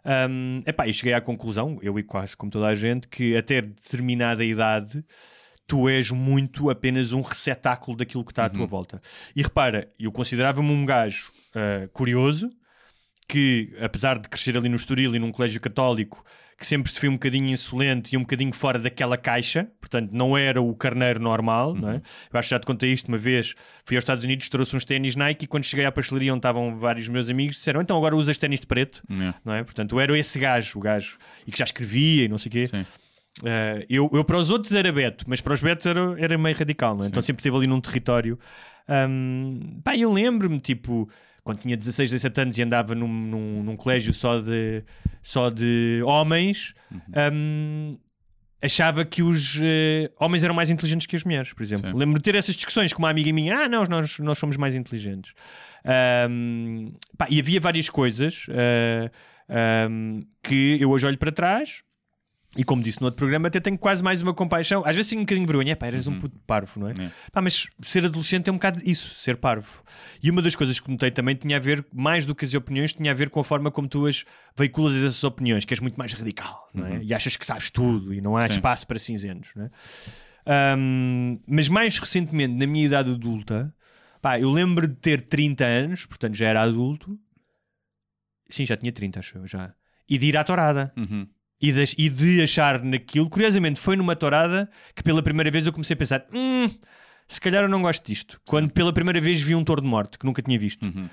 Um, 0.05 0.61
epá, 0.65 0.87
e 0.87 0.93
cheguei 0.93 1.13
à 1.13 1.21
conclusão, 1.21 1.77
eu 1.81 1.97
e 1.99 2.03
quase 2.03 2.35
como 2.35 2.51
toda 2.51 2.67
a 2.67 2.75
gente, 2.75 3.07
que 3.07 3.35
até 3.35 3.61
determinada 3.61 4.43
idade 4.43 5.03
tu 5.67 5.87
és 5.87 6.09
muito 6.09 6.69
apenas 6.69 7.11
um 7.11 7.21
receptáculo 7.21 7.95
daquilo 7.95 8.25
que 8.25 8.31
está 8.31 8.45
à 8.45 8.49
tua 8.49 8.65
volta. 8.65 8.99
E 9.35 9.43
repara, 9.43 9.87
eu 9.99 10.11
considerava-me 10.11 10.71
um 10.71 10.83
gajo 10.83 11.31
ah, 11.53 11.87
curioso 11.93 12.49
que, 13.29 13.71
apesar 13.79 14.17
de 14.17 14.27
crescer 14.27 14.57
ali 14.57 14.67
no 14.67 14.75
Estoril 14.75 15.15
e 15.15 15.19
num 15.19 15.31
colégio 15.31 15.61
católico, 15.61 16.25
que 16.57 16.67
sempre 16.67 16.91
se 16.91 16.99
foi 16.99 17.07
um 17.07 17.13
bocadinho 17.13 17.47
insolente 17.47 18.13
e 18.13 18.17
um 18.17 18.21
bocadinho 18.21 18.51
fora 18.51 18.77
daquela 18.77 19.15
caixa, 19.15 19.69
portanto 19.79 20.09
não 20.11 20.37
era 20.37 20.61
o 20.61 20.75
carneiro 20.75 21.19
normal, 21.19 21.73
não 21.73 21.91
é? 21.91 22.01
Eu 22.33 22.39
acho 22.39 22.49
que 22.49 22.55
já 22.55 22.59
te 22.59 22.65
contei 22.65 22.91
isto 22.91 23.07
uma 23.07 23.17
vez, 23.17 23.55
fui 23.85 23.95
aos 23.95 24.01
Estados 24.03 24.25
Unidos, 24.25 24.49
trouxe 24.49 24.75
uns 24.75 24.83
ténis 24.83 25.15
Nike 25.15 25.45
e 25.45 25.47
quando 25.47 25.63
cheguei 25.63 25.85
à 25.85 25.91
pastelaria 25.91 26.33
onde 26.33 26.39
estavam 26.39 26.77
vários 26.77 27.07
meus 27.07 27.29
amigos, 27.29 27.55
disseram, 27.55 27.81
então 27.81 27.95
agora 27.95 28.13
usas 28.15 28.37
ténis 28.37 28.59
de 28.59 28.67
preto, 28.67 29.01
Yeah. 29.09 29.37
não 29.45 29.53
é? 29.53 29.63
Portanto, 29.63 29.95
eu 29.95 29.99
era 30.01 30.17
esse 30.17 30.37
gajo, 30.37 30.79
o 30.79 30.81
gajo, 30.81 31.17
e 31.47 31.51
que 31.51 31.57
já 31.57 31.63
escrevia 31.65 32.25
e 32.25 32.27
não 32.27 32.37
sei 32.37 32.49
o 32.49 32.51
quê. 32.51 32.67
Sim. 32.67 32.81
Uh, 33.41 33.85
eu, 33.87 34.09
eu 34.11 34.25
para 34.25 34.37
os 34.37 34.49
outros 34.49 34.73
era 34.73 34.91
Beto, 34.91 35.23
mas 35.27 35.39
para 35.39 35.53
os 35.53 35.61
Betos 35.61 35.85
era, 35.85 36.15
era 36.19 36.37
meio 36.37 36.57
radical, 36.57 36.93
não 36.95 37.05
é? 37.05 37.07
então 37.07 37.23
sempre 37.23 37.39
esteve 37.39 37.55
ali 37.55 37.67
num 37.67 37.79
território. 37.79 38.37
Um, 38.89 39.79
pá, 39.83 39.95
eu 39.95 40.11
lembro-me, 40.11 40.59
tipo, 40.59 41.07
quando 41.49 41.61
tinha 41.61 41.75
16, 41.75 42.11
17 42.11 42.41
anos 42.41 42.57
e 42.59 42.61
andava 42.61 42.93
num, 42.93 43.07
num, 43.07 43.63
num 43.63 43.75
colégio 43.75 44.13
só 44.13 44.39
de, 44.39 44.83
só 45.23 45.49
de 45.49 45.99
homens, 46.05 46.75
um, 47.33 47.97
achava 48.61 49.03
que 49.03 49.23
os 49.23 49.59
eh, 49.59 50.11
homens 50.19 50.43
eram 50.43 50.53
mais 50.53 50.69
inteligentes 50.69 51.07
que 51.07 51.15
as 51.15 51.23
mulheres, 51.23 51.51
por 51.51 51.63
exemplo. 51.63 51.89
Lembro-me 51.89 52.19
de 52.19 52.21
ter 52.21 52.35
essas 52.35 52.53
discussões 52.53 52.93
com 52.93 52.99
uma 52.99 53.09
amiga 53.09 53.33
minha: 53.33 53.61
ah, 53.61 53.67
não, 53.67 53.83
nós, 53.85 54.19
nós 54.19 54.37
somos 54.37 54.57
mais 54.57 54.75
inteligentes. 54.75 55.33
Um, 56.29 56.93
pá, 57.17 57.25
e 57.31 57.39
havia 57.39 57.59
várias 57.59 57.89
coisas 57.89 58.45
uh, 58.49 59.89
um, 59.89 60.21
que 60.43 60.77
eu 60.79 60.91
hoje 60.91 61.07
olho 61.07 61.17
para 61.17 61.31
trás 61.31 61.81
E 62.57 62.63
como 62.63 62.81
disse 62.81 62.99
no 62.99 63.05
outro 63.05 63.17
programa, 63.17 63.47
até 63.47 63.59
tenho 63.59 63.77
quase 63.77 64.03
mais 64.03 64.23
uma 64.23 64.33
compaixão. 64.33 64.83
Às 64.83 64.95
vezes 64.95 65.09
tenho 65.09 65.21
um 65.21 65.23
bocadinho 65.23 65.45
de 65.45 65.53
vergonha. 65.53 65.73
É 65.73 65.75
pá, 65.75 65.85
eras 65.85 66.07
um 66.07 66.17
puto 66.17 66.39
parvo, 66.47 66.79
não 66.79 66.87
é? 66.87 66.91
É. 66.93 67.11
Pá, 67.31 67.41
mas 67.41 67.67
ser 67.79 68.03
adolescente 68.05 68.49
é 68.49 68.51
um 68.51 68.55
bocado 68.55 68.81
isso, 68.83 69.15
ser 69.19 69.37
parvo. 69.37 69.83
E 70.21 70.31
uma 70.31 70.41
das 70.41 70.55
coisas 70.55 70.79
que 70.79 70.89
notei 70.89 71.11
também 71.11 71.35
tinha 71.35 71.57
a 71.57 71.59
ver, 71.59 71.85
mais 71.93 72.25
do 72.25 72.33
que 72.33 72.45
as 72.45 72.53
opiniões, 72.55 72.93
tinha 72.93 73.11
a 73.11 73.13
ver 73.13 73.29
com 73.29 73.39
a 73.39 73.43
forma 73.43 73.69
como 73.69 73.87
tu 73.87 74.07
as 74.07 74.25
veiculas 74.57 74.95
essas 74.95 75.23
opiniões, 75.23 75.63
que 75.63 75.73
és 75.73 75.79
muito 75.79 75.95
mais 75.95 76.11
radical, 76.13 76.67
não 76.73 76.87
é? 76.87 77.03
E 77.03 77.13
achas 77.13 77.35
que 77.35 77.45
sabes 77.45 77.69
tudo 77.69 78.13
e 78.15 78.19
não 78.19 78.35
há 78.35 78.47
Sim. 78.47 78.53
espaço 78.53 78.87
para 78.87 78.97
cinzentos, 78.97 79.51
não 79.55 79.65
é? 79.65 79.71
Ahm, 80.47 81.39
mas 81.47 81.69
mais 81.69 81.99
recentemente, 81.99 82.55
na 82.55 82.65
minha 82.65 82.83
idade 82.83 83.11
adulta, 83.11 83.71
pá, 84.23 84.39
eu 84.39 84.49
lembro 84.49 84.87
de 84.87 84.95
ter 84.95 85.21
30 85.21 85.63
anos, 85.65 86.07
portanto 86.07 86.33
já 86.33 86.47
era 86.47 86.63
adulto. 86.63 87.15
Sim, 88.49 88.65
já 88.65 88.75
tinha 88.75 88.91
30, 88.91 89.19
acho 89.19 89.37
eu, 89.37 89.45
já. 89.47 89.71
E 90.09 90.17
de 90.17 90.25
ir 90.25 90.37
à 90.37 90.43
torada 90.43 90.91
Uhum. 90.97 91.27
E 91.61 91.71
de, 91.71 91.83
e 91.97 92.09
de 92.09 92.41
achar 92.41 92.81
naquilo. 92.83 93.29
Curiosamente, 93.29 93.79
foi 93.79 93.95
numa 93.95 94.15
tourada 94.15 94.69
que 94.95 95.03
pela 95.03 95.21
primeira 95.21 95.51
vez 95.51 95.65
eu 95.65 95.73
comecei 95.73 95.93
a 95.93 95.97
pensar: 95.97 96.25
hum, 96.33 96.69
se 97.27 97.39
calhar 97.41 97.63
eu 97.63 97.69
não 97.69 97.81
gosto 97.81 98.05
disto. 98.05 98.39
Quando 98.47 98.69
pela 98.71 98.93
primeira 98.93 99.19
vez 99.21 99.41
vi 99.41 99.55
um 99.55 99.63
touro 99.63 99.81
de 99.81 99.87
morte 99.87 100.17
que 100.17 100.25
nunca 100.25 100.41
tinha 100.41 100.57
visto 100.57 100.83
Uhum. 100.85 101.07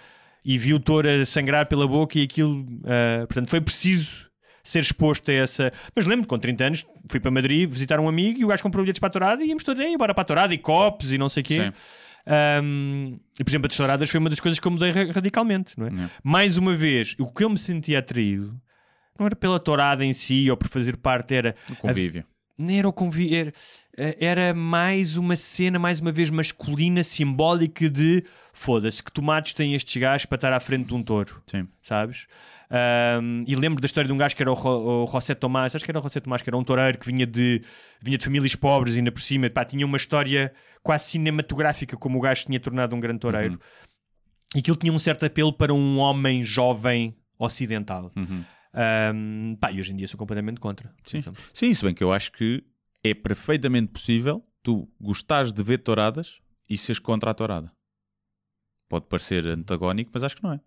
e 0.45 0.57
vi 0.59 0.73
o 0.75 0.81
touro 0.81 1.09
a 1.09 1.27
sangrar 1.27 1.67
pela 1.67 1.87
boca 1.87 2.19
e 2.19 2.23
aquilo. 2.23 2.67
ah, 2.85 3.27
portanto, 3.27 3.49
foi 3.51 3.61
preciso 3.61 4.27
ser 4.65 4.81
exposto 4.81 5.31
a 5.31 5.35
essa. 5.35 5.73
Mas 5.95 6.07
lembro, 6.07 6.27
com 6.27 6.39
30 6.39 6.65
anos, 6.65 6.87
fui 7.09 7.21
para 7.21 7.31
Madrid 7.31 7.71
visitar 7.71 8.01
um 8.01 8.09
amigo 8.09 8.41
e 8.41 8.45
o 8.45 8.49
gajo 8.49 8.63
comprou 8.63 8.83
bilhetes 8.83 8.99
para 8.99 9.07
a 9.09 9.11
tourada 9.11 9.45
e 9.45 9.49
íamos 9.49 9.63
todos 9.63 9.81
aí, 9.83 9.97
bora 9.97 10.13
para 10.15 10.23
a 10.23 10.25
tourada 10.25 10.53
e 10.55 10.59
copos 10.59 11.13
e 11.13 11.19
não 11.19 11.29
sei 11.29 11.41
o 11.43 11.45
quê. 11.45 11.55
Sim. 11.67 11.73
Um, 12.65 13.19
e 13.39 13.45
por 13.45 13.51
exemplo, 13.51 13.67
a 13.67 13.77
touradas 13.77 14.11
foi 14.11 14.19
uma 14.19 14.29
das 14.29 14.41
coisas 14.41 14.59
que 14.59 14.67
eu 14.67 14.73
mudei 14.73 14.91
ra- 14.91 15.13
radicalmente, 15.13 15.79
não 15.79 15.87
é? 15.87 15.91
É. 15.91 16.11
Mais 16.25 16.57
uma 16.57 16.75
vez, 16.75 17.15
o 17.21 17.33
que 17.33 17.45
eu 17.45 17.51
me 17.51 17.57
sentia 17.59 18.01
atraído 18.01 18.61
não 19.19 19.27
era 19.27 19.37
pela 19.37 19.59
tourada 19.61 20.05
em 20.05 20.13
si 20.13 20.51
ou 20.51 20.57
por 20.57 20.69
fazer 20.69 20.97
parte, 20.97 21.35
era 21.35 21.55
O 21.71 21.77
convívio. 21.77 22.25
nem 22.59 22.79
era 22.79 22.89
o 22.89 22.93
convi 22.93 23.35
era, 23.35 23.53
era 23.97 24.55
mais 24.55 25.17
uma 25.17 25.37
cena, 25.37 25.79
mais 25.79 26.01
uma 26.01 26.13
vez 26.13 26.31
masculina, 26.31 27.03
simbólica 27.05 27.89
de 27.91 28.25
foda-se, 28.53 29.03
que 29.03 29.13
tomates 29.13 29.53
têm 29.53 29.75
estes 29.75 30.01
gajos 30.01 30.27
para 30.27 30.37
estar 30.37 30.53
à 30.53 30.61
frente 30.61 30.87
de 30.87 30.95
um 30.95 31.03
touro, 31.03 31.43
Sim. 31.47 31.69
sabes? 31.83 32.27
Um, 32.69 33.45
e 33.47 33.55
lembro 33.55 33.81
da 33.81 33.87
história 33.87 34.09
de 34.09 34.13
um 34.13 34.17
gajo 34.17 34.35
que 34.35 34.43
era 34.43 34.51
o, 34.51 34.55
Ro, 34.55 35.05
o 35.05 35.07
José 35.07 35.35
Tomás, 35.37 35.77
acho 35.77 35.85
que 35.85 35.91
era 35.91 36.01
o 36.01 36.03
José 36.03 36.19
Tomás, 36.19 36.43
que 36.43 36.51
era 36.51 36.57
um 36.57 36.65
toureiro 36.65 36.99
que 36.99 37.07
vinha 37.07 37.25
de, 37.27 37.63
vinha 38.03 38.19
de 38.19 38.25
famílias 38.25 38.57
pobres 38.57 38.97
ainda 38.97 39.13
por 39.13 39.21
cima 39.21 39.49
pá, 39.51 39.65
tinha 39.65 39.87
uma 39.87 39.97
história 39.97 40.53
quase 40.83 41.11
cinematográfica, 41.11 41.97
como 41.97 42.19
o 42.19 42.21
gajo 42.21 42.47
tinha 42.47 42.59
tornado 42.59 42.97
um 42.97 43.01
grande 43.01 43.21
toureiro. 43.21 43.55
Uhum. 43.55 43.59
E 44.57 44.59
aquilo 44.61 44.77
tinha 44.77 44.93
um 44.93 44.99
certo 44.99 45.25
apelo 45.27 45.53
para 45.53 45.73
um 45.75 45.99
homem 45.99 46.43
jovem 46.43 47.15
ocidental. 47.39 48.11
Uhum. 48.17 48.43
Um, 49.15 49.57
pá, 49.59 49.73
e 49.73 49.81
hoje 49.81 49.93
em 49.93 49.97
dia 49.97 50.07
sou 50.07 50.19
completamente 50.19 50.61
contra. 50.61 50.95
Sim. 51.05 51.23
Sim, 51.55 51.73
se 51.73 51.85
bem 51.85 51.95
que 51.95 52.05
eu 52.05 52.13
acho 52.13 52.31
que 52.33 52.63
é 53.03 53.15
perfeitamente 53.15 53.93
possível 53.93 54.45
tu 54.63 54.89
gostares 55.01 55.53
de 55.53 55.63
ver 55.63 55.79
touradas 55.79 56.41
e 56.69 56.77
seres 56.77 56.99
contra 56.99 57.31
a 57.31 57.35
tourada. 57.35 57.73
Pode 58.89 59.07
parecer 59.07 59.47
antagónico, 59.47 60.11
mas 60.15 60.23
acho 60.23 60.37
que 60.37 60.43
não 60.43 60.53
é. 60.53 60.61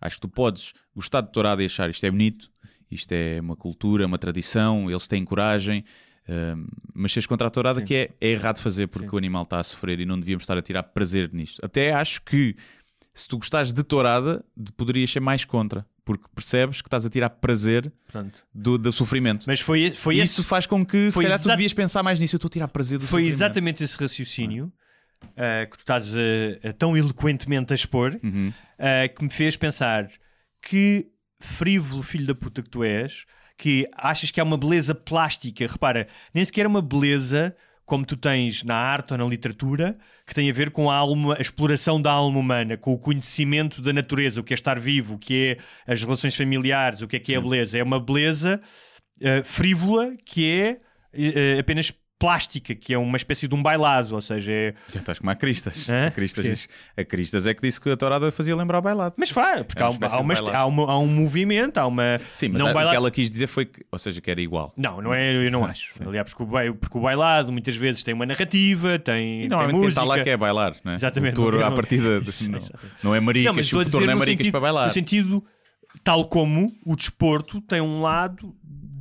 Acho 0.00 0.16
que 0.16 0.20
tu 0.22 0.28
podes 0.28 0.72
gostar 0.94 1.20
de 1.22 1.32
tourada 1.32 1.62
e 1.62 1.66
achar 1.66 1.90
isto 1.90 2.04
é 2.04 2.10
bonito, 2.10 2.50
isto 2.90 3.10
é 3.12 3.40
uma 3.40 3.56
cultura, 3.56 4.06
uma 4.06 4.18
tradição, 4.18 4.90
eles 4.90 5.06
têm 5.06 5.24
coragem, 5.24 5.84
hum, 6.28 6.66
mas 6.94 7.12
seres 7.12 7.26
contra 7.26 7.48
a 7.48 7.50
tourada 7.50 7.80
Sim. 7.80 7.86
que 7.86 7.94
é, 7.94 8.10
é 8.20 8.28
errado 8.28 8.60
fazer 8.60 8.86
porque 8.86 9.08
Sim. 9.08 9.14
o 9.14 9.18
animal 9.18 9.42
está 9.42 9.58
a 9.60 9.64
sofrer 9.64 10.00
e 10.00 10.06
não 10.06 10.18
devíamos 10.18 10.44
estar 10.44 10.56
a 10.56 10.62
tirar 10.62 10.84
prazer 10.84 11.30
nisto. 11.32 11.60
Até 11.64 11.92
acho 11.92 12.22
que 12.22 12.56
se 13.12 13.26
tu 13.28 13.36
gostares 13.38 13.72
de 13.72 13.82
tourada, 13.82 14.44
de- 14.56 14.72
poderias 14.72 15.10
ser 15.10 15.20
mais 15.20 15.44
contra, 15.44 15.86
porque 16.06 16.24
percebes 16.32 16.80
que 16.80 16.86
estás 16.86 17.04
a 17.04 17.10
tirar 17.10 17.28
prazer 17.28 17.92
do, 18.54 18.78
do 18.78 18.92
sofrimento. 18.92 19.44
Mas 19.46 19.58
foi, 19.60 19.90
foi, 19.90 20.14
E 20.16 20.20
esse, 20.20 20.34
isso 20.34 20.44
faz 20.44 20.64
com 20.64 20.86
que, 20.86 21.06
se 21.08 21.12
foi 21.12 21.24
calhar, 21.24 21.42
tu 21.42 21.48
devias 21.48 21.72
pensar 21.74 22.02
mais 22.04 22.20
nisso. 22.20 22.36
Eu 22.36 22.38
estou 22.38 22.48
a 22.48 22.52
tirar 22.52 22.68
prazer 22.68 22.98
do 22.98 23.06
foi 23.06 23.22
sofrimento. 23.22 23.34
exatamente 23.34 23.82
esse 23.84 23.98
raciocínio 23.98 24.72
ah, 25.36 25.66
que 25.66 25.76
tu 25.76 25.80
estás 25.80 26.14
a 26.62 26.72
tão 26.74 26.96
eloquentemente 26.96 27.72
a 27.72 27.76
expor 27.76 28.18
Uhum. 28.22 28.52
ah, 28.78 29.08
que 29.08 29.22
me 29.24 29.28
fez 29.30 29.56
pensar 29.56 30.08
que 30.62 31.08
frívolo 31.40 32.02
filho 32.04 32.24
da 32.26 32.34
puta 32.36 32.62
que 32.62 32.70
tu 32.70 32.84
és, 32.84 33.24
que 33.58 33.88
achas 33.96 34.30
que 34.30 34.38
é 34.38 34.42
uma 34.44 34.56
beleza 34.56 34.94
plástica. 34.94 35.66
Repara, 35.66 36.06
nem 36.32 36.44
sequer 36.44 36.66
é 36.66 36.68
uma 36.68 36.80
beleza 36.82 37.52
como 37.86 38.04
tu 38.04 38.16
tens 38.16 38.64
na 38.64 38.74
arte 38.74 39.12
ou 39.12 39.18
na 39.18 39.24
literatura, 39.24 39.96
que 40.26 40.34
tem 40.34 40.50
a 40.50 40.52
ver 40.52 40.72
com 40.72 40.90
a 40.90 40.96
alma, 40.96 41.36
a 41.38 41.40
exploração 41.40 42.02
da 42.02 42.10
alma 42.10 42.38
humana, 42.38 42.76
com 42.76 42.92
o 42.92 42.98
conhecimento 42.98 43.80
da 43.80 43.92
natureza, 43.92 44.40
o 44.40 44.44
que 44.44 44.52
é 44.52 44.56
estar 44.56 44.78
vivo, 44.80 45.14
o 45.14 45.18
que 45.18 45.56
é 45.86 45.92
as 45.92 46.02
relações 46.02 46.34
familiares, 46.34 47.00
o 47.00 47.08
que 47.08 47.16
é 47.16 47.20
que 47.20 47.32
é 47.32 47.36
a 47.36 47.40
beleza. 47.40 47.78
É 47.78 47.82
uma 47.82 48.00
beleza 48.00 48.60
eh, 49.20 49.42
frívola 49.44 50.14
que 50.24 50.50
é 50.50 50.78
eh, 51.12 51.58
apenas 51.60 51.92
plástica, 52.18 52.74
que 52.74 52.94
é 52.94 52.98
uma 52.98 53.16
espécie 53.16 53.46
de 53.46 53.54
um 53.54 53.62
bailado, 53.62 54.14
ou 54.14 54.22
seja, 54.22 54.50
é... 54.50 54.74
Já 54.90 55.00
estás 55.00 55.18
como 55.18 55.30
a 55.30 55.34
Cristas. 55.34 55.86
Hã? 55.88 56.06
A 56.06 56.10
Cristas, 56.10 56.44
diz- 56.44 56.68
a 56.96 57.04
Cristas 57.04 57.46
é 57.46 57.52
que 57.52 57.60
disse 57.60 57.78
que 57.80 57.90
a 57.90 57.96
tourada 57.96 58.32
fazia 58.32 58.56
lembrar 58.56 58.80
bailado. 58.80 59.16
Mas 59.18 59.28
faz, 59.30 59.62
porque 59.64 59.82
É 59.82 59.84
há, 59.84 59.90
um- 59.90 59.98
há, 60.00 60.08
de 60.08 60.16
uma- 60.42 60.56
há 60.56 60.66
uma- 60.66 60.90
há 60.92 60.98
um 60.98 61.06
movimento, 61.06 61.76
há 61.78 61.86
uma... 61.86 62.18
Sim, 62.34 62.48
mas 62.48 62.60
não 62.60 62.68
a- 62.68 62.70
o 62.70 62.74
bailado- 62.74 62.90
que 62.92 62.96
ela 62.96 63.10
quis 63.10 63.30
dizer 63.30 63.46
foi 63.46 63.66
que, 63.66 63.84
ou 63.92 63.98
seja, 63.98 64.20
que 64.20 64.30
era 64.30 64.40
igual. 64.40 64.72
Não, 64.76 65.02
não 65.02 65.12
é, 65.12 65.34
eu 65.46 65.50
não 65.50 65.64
acho. 65.64 65.92
Sim. 65.92 66.04
Aliás, 66.06 66.32
porque 66.32 66.42
o, 66.70 66.74
porque 66.74 66.96
o 66.98 67.00
bailado 67.02 67.52
muitas 67.52 67.76
vezes 67.76 68.02
tem 68.02 68.14
uma 68.14 68.24
narrativa, 68.24 68.98
tem, 68.98 69.38
E 69.38 69.40
tem 69.42 69.48
normalmente 69.50 69.74
quem 69.74 69.84
música. 69.84 70.00
está 70.02 70.16
lá 70.16 70.24
quer 70.24 70.36
bailar, 70.38 70.76
não 70.82 70.92
é? 70.92 70.94
Exatamente, 70.94 71.32
O 71.34 71.36
touro 71.42 71.60
não- 71.60 71.66
à 71.66 71.70
partida 71.72 72.18
Isso, 72.24 72.50
não, 72.50 72.60
não 73.02 73.14
é 73.14 73.20
maricas, 73.20 73.46
Não, 73.46 73.54
mas 73.54 73.66
o 73.72 73.90
touro 73.90 74.06
não 74.06 74.12
é 74.12 74.14
maricas 74.16 74.38
sentido, 74.44 74.52
para 74.52 74.60
bailar. 74.60 74.86
no 74.86 74.92
sentido, 74.92 75.44
tal 76.02 76.26
como 76.28 76.72
o 76.84 76.96
desporto 76.96 77.60
tem 77.60 77.80
um 77.80 78.00
lado 78.00 78.54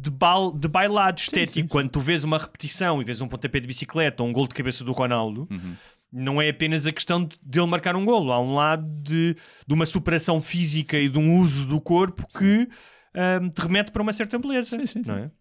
de, 0.05 0.11
bal, 0.11 0.51
de 0.51 0.67
bailado 0.67 1.19
estético. 1.19 1.53
sim, 1.53 1.61
sim. 1.61 1.67
Quando 1.67 1.89
tu 1.89 1.99
vês 1.99 2.23
uma 2.23 2.37
repetição 2.37 3.01
e 3.01 3.05
vês 3.05 3.19
um 3.21 3.27
pontapé 3.27 3.59
de 3.59 3.67
bicicleta 3.67 4.21
ou 4.23 4.29
um 4.29 4.33
gol 4.33 4.47
de 4.47 4.53
cabeça 4.53 4.83
do 4.83 4.91
Ronaldo, 4.91 5.47
Uhum. 5.51 5.75
não 6.11 6.41
é 6.41 6.49
apenas 6.49 6.85
a 6.85 6.91
questão 6.91 7.23
de, 7.25 7.37
de 7.41 7.59
ele 7.59 7.67
marcar 7.67 7.95
um 7.95 8.05
golo. 8.05 8.31
Há 8.31 8.39
um 8.39 8.53
lado 8.53 8.85
de, 9.03 9.35
de 9.67 9.73
uma 9.73 9.85
superação 9.85 10.39
física 10.39 10.97
e 10.97 11.09
de 11.09 11.17
um 11.17 11.39
uso 11.39 11.65
do 11.67 11.81
corpo 11.81 12.27
que 12.37 12.67
ahm, 13.13 13.49
te 13.49 13.61
remete 13.61 13.91
para 13.91 14.01
uma 14.01 14.13
certa 14.13 14.37
beleza. 14.37 14.77
Sim, 14.79 14.85
sim, 14.85 15.01
Não 15.05 15.15
é? 15.17 15.31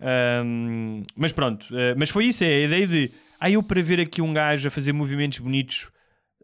Ahm, 0.00 1.02
mas 1.16 1.32
pronto, 1.32 1.66
ah, 1.72 1.94
mas 1.96 2.08
foi 2.10 2.26
isso, 2.26 2.44
é 2.44 2.46
a 2.48 2.60
ideia 2.64 2.86
de 2.86 3.10
ah, 3.40 3.50
eu 3.50 3.62
para 3.62 3.82
ver 3.82 4.00
aqui 4.00 4.22
um 4.22 4.32
gajo 4.32 4.68
a 4.68 4.70
fazer 4.70 4.92
movimentos 4.92 5.38
bonitos 5.38 5.90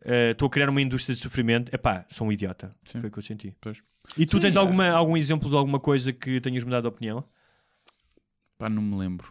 ah, 0.04 0.32
estou 0.32 0.46
a 0.46 0.50
criar 0.50 0.68
uma 0.68 0.82
indústria 0.82 1.14
de 1.14 1.20
sofrimento, 1.22 1.72
epá, 1.74 2.04
sou 2.10 2.26
um 2.26 2.32
idiota. 2.32 2.74
Sim. 2.84 2.98
Foi 2.98 3.08
o 3.08 3.12
que 3.12 3.18
eu 3.18 3.22
senti. 3.22 3.54
Pois. 3.60 3.80
E 4.18 4.26
tu 4.26 4.36
Sim, 4.36 4.42
tens 4.42 4.56
é. 4.56 4.58
alguma, 4.58 4.88
algum 4.90 5.16
exemplo 5.16 5.48
de 5.48 5.56
alguma 5.56 5.80
coisa 5.80 6.12
que 6.12 6.40
tenhas 6.40 6.62
mudado 6.64 6.82
de 6.82 6.88
opinião? 6.88 7.24
Pá, 8.64 8.70
não 8.70 8.80
me 8.80 8.96
lembro. 8.96 9.30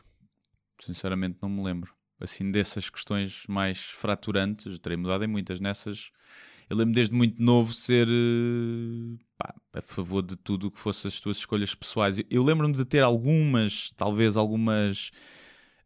Sinceramente, 0.79 1.39
não 1.41 1.49
me 1.49 1.63
lembro. 1.63 1.91
Assim, 2.19 2.51
dessas 2.51 2.87
questões 2.87 3.43
mais 3.49 3.79
fraturantes, 3.79 4.77
terei 4.77 4.95
mudado 4.95 5.23
em 5.23 5.27
muitas. 5.27 5.59
Nessas, 5.59 6.11
eu 6.69 6.77
lembro 6.77 6.93
desde 6.93 7.15
muito 7.15 7.41
novo 7.41 7.73
ser 7.73 8.07
eh, 8.07 9.17
pá, 9.35 9.55
a 9.73 9.81
favor 9.81 10.21
de 10.21 10.35
tudo 10.35 10.67
o 10.67 10.71
que 10.71 10.79
fosse 10.79 11.07
as 11.07 11.19
tuas 11.19 11.37
escolhas 11.37 11.73
pessoais. 11.73 12.19
Eu- 12.29 12.43
lembro-me 12.43 12.75
de 12.75 12.85
ter 12.85 13.01
algumas, 13.01 13.91
talvez 13.97 14.37
algumas 14.37 15.09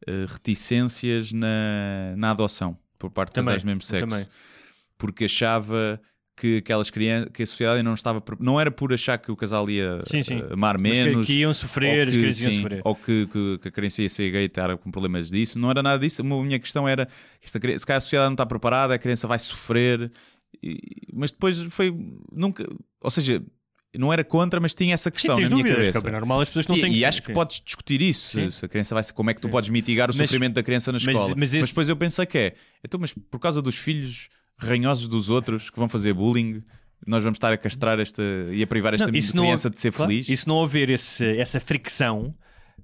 eh, 0.05 0.25
reticências 0.27 1.31
na, 1.31 2.13
na 2.17 2.31
adoção 2.31 2.77
por 2.99 3.09
parte 3.11 3.31
Também, 3.31 3.53
dos 3.53 3.63
do 3.63 3.65
mesmo 3.67 3.81
sexo. 3.81 4.09
também. 4.09 4.27
Porque 4.97 5.23
achava 5.23 6.01
que 6.39 6.57
aquelas 6.57 6.91
crianças, 6.91 7.29
que 7.33 7.41
a 7.41 7.47
sociedade 7.47 7.81
não 7.81 7.95
estava, 7.95 8.23
não 8.39 8.61
era 8.61 8.69
por 8.69 8.93
achar 8.93 9.17
que 9.17 9.31
o 9.31 9.35
casal 9.35 9.67
ia 9.69 10.03
Sim, 10.05 10.21
sim. 10.21 10.35
eh, 10.39 10.53
amar 10.53 10.79
Mas 10.79 10.91
que- 10.91 11.03
menos, 11.03 11.25
que, 11.25 11.33
iam 11.33 11.51
sofrer, 11.53 11.97
ou 11.97 12.03
as 12.03 12.09
que, 12.13 12.19
crianças 12.19 12.41
iam 12.43 12.51
sim, 12.51 12.61
sofrer. 12.61 12.81
ou 12.85 12.95
que, 12.95 13.25
que- 13.25 13.57
que 13.59 13.67
a 13.67 13.71
criança 13.71 14.01
ia 14.03 14.09
ser 14.09 14.29
gay 14.31 14.43
e 14.43 14.45
estar 14.45 14.77
com 14.77 14.91
problemas 14.91 15.29
disso. 15.29 15.57
Não 15.57 15.71
era 15.71 15.81
nada 15.81 15.97
disso. 15.99 16.21
A 16.21 16.25
minha 16.25 16.59
questão 16.59 16.87
era: 16.87 17.07
esta, 17.43 17.59
se 17.59 17.85
calhar 17.85 17.97
a 17.97 18.01
sociedade 18.01 18.27
não 18.29 18.35
está 18.35 18.45
preparada, 18.45 18.93
a 18.93 18.99
criança 18.99 19.27
vai 19.27 19.39
sofrer. 19.39 20.11
E- 20.63 20.77
mas 21.11 21.31
depois 21.31 21.59
foi. 21.63 21.91
Nunca. 22.31 22.65
Ou 23.01 23.09
seja, 23.11 23.41
não 23.97 24.13
era 24.13 24.23
contra, 24.23 24.59
mas 24.59 24.75
tinha 24.75 24.93
essa 24.93 25.09
Sim, 25.09 25.13
questão 25.13 25.35
tens 25.37 25.49
na 25.49 25.55
minha 25.55 25.63
dúvidas, 25.63 25.85
cabeça. 25.87 26.01
que 26.03 26.07
é 26.07 26.11
normal 26.11 26.41
as 26.41 26.49
pessoas 26.49 26.67
não 26.67 26.77
e, 26.77 26.81
têm 26.81 26.93
e 26.93 27.03
acho 27.03 27.21
que 27.21 27.27
sim. 27.27 27.33
podes 27.33 27.59
discutir 27.65 27.99
isso. 28.01 28.39
Sim. 28.39 28.51
Se 28.51 28.63
a 28.63 28.67
criança 28.69 28.93
vai 28.93 29.03
como 29.11 29.31
é 29.31 29.33
que 29.33 29.41
tu 29.41 29.47
Sim. 29.47 29.51
podes 29.51 29.69
mitigar 29.71 30.09
o 30.11 30.13
Mas- 30.15 30.17
sofrimento 30.29 30.53
da 30.53 30.61
criança 30.61 30.91
na 30.91 30.99
mas- 31.03 31.07
escola? 31.07 31.33
mas 31.35 31.53
esse- 31.53 31.67
depois 31.69 31.89
eu 31.89 31.95
pensei 31.95 32.25
que 32.27 32.37
é, 32.37 32.53
então, 32.83 32.99
mas 32.99 33.11
por 33.13 33.39
causa 33.39 33.59
dos 33.61 33.75
filhos 33.75 34.29
ranhosos 34.57 35.07
dos 35.07 35.29
outros 35.29 35.69
que 35.69 35.77
vão 35.79 35.87
fazer 35.89 36.13
bullying, 36.13 36.63
nós 37.05 37.23
vamos 37.23 37.37
estar 37.37 37.53
a 37.53 37.57
castrar 37.57 37.99
esta 37.99 38.21
e 38.51 38.61
a 38.63 38.67
privar 38.67 38.93
esta 38.93 39.07
Não, 39.11 39.21
se 39.21 39.35
não- 39.35 39.43
criança 39.43 39.69
de 39.69 39.79
ser 39.79 39.91
Claro, 39.93 40.11
feliz? 40.11 40.27
E 40.27 40.35
se 40.35 40.47
não 40.47 40.55
houver 40.55 40.89
esse- 40.89 41.37
essa 41.37 41.59
fricção, 41.59 42.33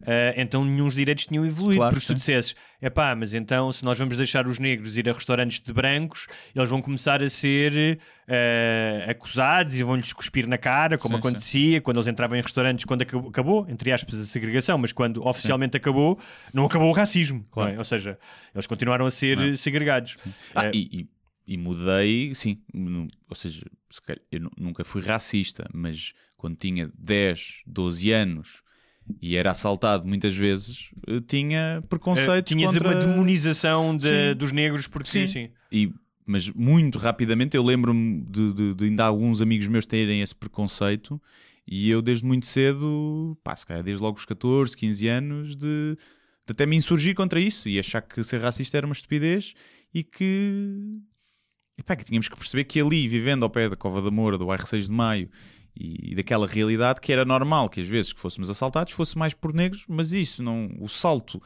ah, 0.05 0.33
então 0.37 0.63
nenhum 0.63 0.85
dos 0.85 0.95
direitos 0.95 1.25
tinham 1.25 1.43
evoluído. 1.45 1.79
Claro, 1.79 1.93
porque 1.95 2.05
se 2.05 2.13
tu 2.13 2.15
dissesses, 2.17 2.55
é 2.79 2.89
pá, 2.91 3.15
mas 3.15 3.33
então 3.33 3.71
se 3.71 3.83
nós 3.83 3.97
vamos 3.97 4.15
deixar 4.15 4.45
os 4.47 4.59
negros 4.59 4.97
ir 4.97 5.09
a 5.09 5.13
restaurantes 5.13 5.59
de 5.59 5.73
brancos, 5.73 6.27
eles 6.55 6.69
vão 6.69 6.79
começar 6.81 7.23
a 7.23 7.29
ser 7.29 7.99
ah, 8.27 9.09
acusados 9.11 9.73
e 9.73 9.81
vão-lhes 9.83 10.13
cuspir 10.13 10.47
na 10.47 10.57
cara, 10.59 10.97
como 10.97 11.15
Sim, 11.15 11.21
sim. 11.21 11.27
acontecia 11.27 11.81
quando 11.81 11.97
eles 11.97 12.07
entravam 12.07 12.37
em 12.37 12.41
restaurantes, 12.41 12.85
quando 12.85 13.01
acabou, 13.01 13.29
acabou, 13.29 13.65
entre 13.67 13.91
aspas, 13.91 14.19
a 14.19 14.25
segregação, 14.25 14.77
mas 14.77 14.91
quando 14.91 15.25
oficialmente 15.27 15.75
acabou, 15.75 16.19
não 16.53 16.65
acabou 16.65 16.89
o 16.89 16.93
racismo. 16.93 17.45
Claro. 17.49 17.69
não 17.71 17.75
é? 17.75 17.79
Ou 17.79 17.83
seja, 17.85 18.17
eles 18.53 18.67
continuaram 18.67 19.05
a 19.07 19.11
ser 19.11 19.37
Não. 19.37 19.57
segregados. 19.57 20.17
Ah, 20.53 20.67
Eh, 20.67 20.71
e, 20.75 20.99
e- 21.01 21.07
e 21.45 21.57
mudei, 21.57 22.33
sim. 22.35 22.61
Ou 23.29 23.35
seja, 23.35 23.65
se 23.89 24.01
calhar, 24.01 24.21
eu 24.31 24.39
nu- 24.41 24.51
nunca 24.57 24.83
fui 24.85 25.01
racista, 25.01 25.67
mas 25.73 26.13
quando 26.37 26.55
tinha 26.57 26.91
10, 26.97 27.61
12 27.65 28.11
anos 28.11 28.61
e 29.21 29.35
era 29.35 29.51
assaltado 29.51 30.05
muitas 30.07 30.35
vezes, 30.35 30.89
eh, 31.07 31.19
tinha 31.27 31.81
Eh, 31.81 31.87
preconceitos 31.87 32.53
tinhas 32.53 32.71
contra... 32.71 32.89
uma 32.89 32.95
demonização 32.95 33.95
de- 33.95 34.33
dos 34.35 34.51
negros 34.51 34.87
porque 34.87 35.09
sim, 35.09 35.27
Sim. 35.27 35.27
sim. 35.27 35.49
E, 35.71 35.93
mas 36.25 36.49
muito 36.49 36.97
rapidamente 36.97 37.57
eu 37.57 37.63
lembro-me 37.63 38.21
de, 38.21 38.53
de, 38.53 38.73
de 38.75 38.83
ainda 38.85 39.03
alguns 39.05 39.41
amigos 39.41 39.67
meus 39.67 39.85
terem 39.85 40.21
esse 40.21 40.33
preconceito 40.35 41.21
e 41.67 41.89
eu 41.89 42.01
desde 42.01 42.25
muito 42.25 42.45
cedo, 42.45 43.37
pá, 43.43 43.55
se 43.55 43.65
calhar 43.65 43.83
desde 43.83 44.01
logo 44.01 44.17
os 44.17 44.25
14, 44.25 44.75
15 44.75 45.07
anos, 45.07 45.55
de, 45.55 45.95
de 46.45 46.51
até 46.51 46.65
me 46.65 46.75
insurgir 46.75 47.15
contra 47.15 47.39
isso 47.39 47.67
e 47.69 47.79
achar 47.79 48.01
que 48.01 48.23
ser 48.23 48.41
racista 48.41 48.77
era 48.77 48.85
uma 48.85 48.93
estupidez 48.93 49.53
e 49.93 50.03
que, 50.03 50.99
e 51.77 51.83
pá, 51.83 51.95
que 51.95 52.05
tínhamos 52.05 52.27
que 52.27 52.35
perceber 52.35 52.65
que 52.65 52.79
ali, 52.79 53.07
vivendo 53.07 53.43
ao 53.43 53.49
pé 53.49 53.69
da 53.69 53.75
Cova 53.75 54.01
da 54.01 54.11
Moura, 54.11 54.37
do 54.37 54.45
bairro 54.45 54.65
6 54.65 54.87
de 54.87 54.91
Maio 54.91 55.29
e 55.75 56.13
daquela 56.13 56.45
realidade 56.45 57.01
que 57.01 57.11
era 57.11 57.25
normal 57.25 57.67
que 57.67 57.81
às 57.81 57.87
vezes 57.87 58.13
que 58.13 58.19
fôssemos 58.19 58.49
assaltados 58.49 58.93
fosse 58.93 59.17
mais 59.17 59.33
por 59.33 59.53
negros, 59.53 59.85
mas 59.87 60.13
isso 60.13 60.43
não, 60.43 60.69
o 60.79 60.87
salto 60.87 61.41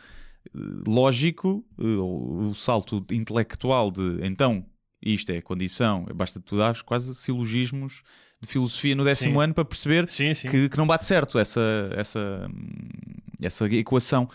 eh, 0.47 0.59
lógico, 0.85 1.65
eh, 1.79 1.83
o 1.83 2.53
salto 2.53 3.05
intelectual 3.09 3.89
de 3.89 4.19
então 4.21 4.65
isto 5.01 5.31
é 5.31 5.37
a 5.37 5.41
condição, 5.41 6.05
basta 6.13 6.41
tu 6.41 6.57
dares 6.57 6.81
quase 6.81 7.15
silogismos 7.15 8.01
de 8.41 8.47
filosofia 8.47 8.95
no 8.95 9.03
décimo 9.03 9.35
Sim. 9.35 9.43
ano 9.43 9.53
para 9.53 9.65
perceber 9.65 10.09
Sim, 10.09 10.33
sim. 10.33 10.49
que, 10.49 10.69
que 10.69 10.77
não 10.77 10.85
bate 10.85 11.05
certo 11.05 11.39
essa, 11.39 11.89
essa, 11.95 12.47
hum, 12.49 12.89
essa 13.41 13.65
equação. 13.67 14.29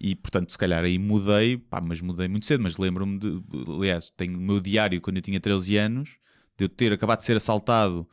E 0.00 0.14
portanto, 0.14 0.52
se 0.52 0.58
calhar 0.58 0.84
aí 0.84 0.98
mudei, 0.98 1.56
pá, 1.56 1.80
mas 1.80 2.00
mudei 2.00 2.28
muito 2.28 2.46
cedo. 2.46 2.62
Mas 2.62 2.76
lembro-me 2.76 3.18
de, 3.18 3.42
aliás, 3.68 4.10
tenho 4.10 4.38
o 4.38 4.40
meu 4.40 4.60
diário 4.60 5.00
quando 5.00 5.16
eu 5.16 5.22
tinha 5.22 5.40
13 5.40 5.76
anos, 5.76 6.10
de 6.56 6.64
eu 6.64 6.68
ter 6.68 6.92
acabado 6.92 7.18
de 7.18 7.24
ser 7.24 7.36
assaltado 7.36 8.08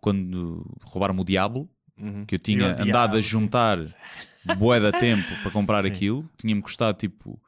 quando 0.00 0.64
roubaram-me 0.82 1.20
o 1.20 1.24
Diablo, 1.24 1.68
Uhum. 1.98 2.24
que 2.24 2.34
eu 2.34 2.38
tinha 2.38 2.62
o 2.62 2.66
andado 2.68 2.84
diabo, 2.84 3.16
a 3.16 3.20
juntar 3.20 3.78
bué 4.58 4.80
da 4.80 4.90
tempo 4.90 5.28
para 5.42 5.50
comprar 5.50 5.82
Sim. 5.84 5.90
aquilo. 5.90 6.30
Tinha-me 6.38 6.62
custado 6.62 6.96
tipo, 6.96 7.38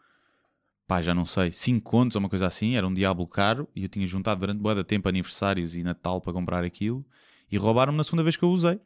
pá, 0.86 1.00
já 1.00 1.14
não 1.14 1.24
sei, 1.24 1.50
5 1.52 1.88
contos 1.90 2.16
ou 2.16 2.20
uma 2.20 2.28
coisa 2.28 2.46
assim. 2.46 2.76
Era 2.76 2.86
um 2.86 2.92
Diablo 2.92 3.26
caro 3.26 3.66
e 3.74 3.84
eu 3.84 3.88
tinha 3.88 4.06
juntado 4.06 4.40
durante 4.40 4.58
bué 4.60 4.74
da 4.74 4.84
tempo 4.84 5.08
aniversários 5.08 5.74
e 5.74 5.82
Natal 5.82 6.20
para 6.20 6.34
comprar 6.34 6.64
aquilo. 6.64 7.02
E 7.50 7.56
roubaram-me 7.56 7.96
na 7.96 8.04
segunda 8.04 8.22
vez 8.22 8.36
que 8.36 8.42
eu 8.42 8.50
usei. 8.50 8.78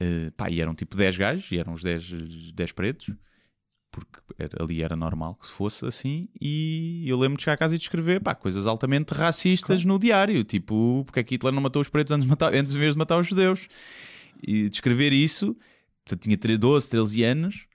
Eh, 0.00 0.30
pá, 0.36 0.48
e 0.48 0.60
eram 0.60 0.74
tipo 0.74 0.96
10 0.96 1.16
gajos, 1.18 1.50
e 1.50 1.58
eram 1.58 1.72
os 1.72 1.82
10, 1.82 2.52
10 2.54 2.72
pretos, 2.72 3.10
porque 3.90 4.20
era- 4.38 4.62
ali 4.62 4.82
era 4.82 4.94
normal 4.96 5.34
que 5.36 5.46
se 5.46 5.52
fosse 5.52 5.84
assim. 5.86 6.28
E 6.40 7.04
eu 7.06 7.18
lembro 7.18 7.36
de 7.38 7.42
chegar 7.44 7.54
a 7.54 7.56
casa 7.56 7.74
e 7.74 7.78
de 7.78 7.84
escrever 7.84 8.20
pá, 8.20 8.34
coisas 8.34 8.66
altamente 8.66 9.12
racistas 9.14 9.84
no 9.84 9.98
diário, 9.98 10.44
tipo, 10.44 11.02
porque 11.06 11.20
é 11.20 11.24
que 11.24 11.34
Hitler 11.34 11.52
não 11.54 11.62
matou 11.62 11.80
os 11.82 11.88
pretos 11.88 12.12
antes 12.12 12.24
de 12.24 12.30
matar, 12.30 12.54
antes 12.54 12.72
de 12.74 12.98
matar 12.98 13.18
os 13.18 13.26
judeus. 13.26 13.68
E 14.42 14.68
de 14.68 14.74
escrever 14.76 15.12
isso, 15.12 15.56
portanto, 16.04 16.22
tinha 16.22 16.36
13, 16.36 16.58
12, 16.58 16.90
13 16.90 17.22
anos. 17.24 17.66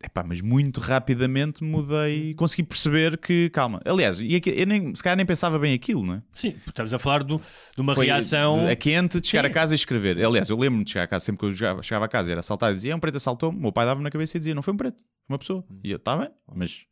Epá, 0.00 0.22
mas 0.22 0.40
muito 0.40 0.78
rapidamente 0.80 1.64
mudei, 1.64 2.32
consegui 2.34 2.62
perceber 2.62 3.18
que, 3.18 3.50
calma, 3.50 3.80
aliás, 3.84 4.20
eu 4.20 4.66
nem, 4.66 4.94
se 4.94 5.02
calhar 5.02 5.16
nem 5.16 5.26
pensava 5.26 5.58
bem 5.58 5.74
aquilo, 5.74 6.04
não 6.06 6.14
é? 6.14 6.22
Sim, 6.34 6.54
estamos 6.68 6.94
a 6.94 7.00
falar 7.00 7.24
do- 7.24 7.40
de 7.74 7.80
uma 7.80 7.96
Foi 7.96 8.06
reação. 8.06 8.68
a 8.68 8.76
quente 8.76 9.20
de 9.20 9.26
chegar 9.26 9.42
Sim. 9.42 9.50
a 9.50 9.52
casa 9.52 9.74
e 9.74 9.76
escrever. 9.76 10.24
Aliás, 10.24 10.48
eu 10.50 10.56
lembro-me 10.56 10.84
de 10.84 10.92
chegar 10.92 11.02
a 11.02 11.08
casa, 11.08 11.24
sempre 11.24 11.40
que 11.40 11.46
eu 11.46 11.52
chegava, 11.52 11.82
chegava 11.82 12.04
a 12.04 12.08
casa 12.08 12.28
e 12.28 12.30
era 12.30 12.38
assaltado 12.38 12.74
e 12.74 12.76
dizia, 12.76 12.92
"É 12.92 12.94
um 12.94 13.00
preto 13.00 13.16
assaltou-me. 13.16 13.58
O 13.58 13.60
meu 13.60 13.72
pai 13.72 13.86
dava-me 13.86 14.04
na 14.04 14.10
cabeça 14.10 14.36
e 14.36 14.40
dizia, 14.40 14.54
não 14.54 14.62
foi 14.62 14.72
um 14.72 14.76
preto, 14.76 14.96
uma 15.28 15.38
pessoa. 15.38 15.64
E 15.84 15.90
eu, 15.90 15.96
está 15.96 16.16
bem, 16.16 16.30
mas 16.54 16.84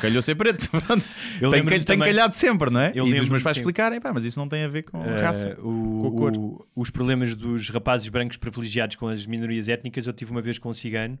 calhou 0.00 0.22
ser 0.22 0.34
preto. 0.36 0.68
Eu 1.40 1.50
tem, 1.50 1.64
tem 1.84 1.98
calhado 1.98 2.34
sempre, 2.34 2.70
não 2.70 2.80
é? 2.80 2.92
Eu 2.94 3.06
e 3.08 3.14
dos 3.14 3.28
meus 3.28 3.42
pais 3.42 3.54
que- 3.56 3.60
explicarem, 3.60 4.00
pá, 4.00 4.12
mas 4.12 4.24
isso 4.24 4.38
não 4.38 4.48
tem 4.48 4.62
a 4.64 4.68
ver 4.68 4.82
com 4.84 5.02
Eh, 5.02 5.20
raça. 5.20 5.56
o- 5.60 6.12
com 6.16 6.26
a 6.28 6.30
o- 6.32 6.66
os 6.76 6.90
problemas 6.90 7.34
dos 7.34 7.70
rapazes 7.70 8.08
brancos 8.08 8.36
privilegiados 8.36 8.96
com 8.96 9.08
as 9.08 9.26
minorias 9.26 9.68
étnicas, 9.68 10.06
eu 10.06 10.12
tive 10.12 10.30
uma 10.30 10.42
vez 10.42 10.58
com 10.58 10.70
um 10.70 10.74
cigano. 10.74 11.18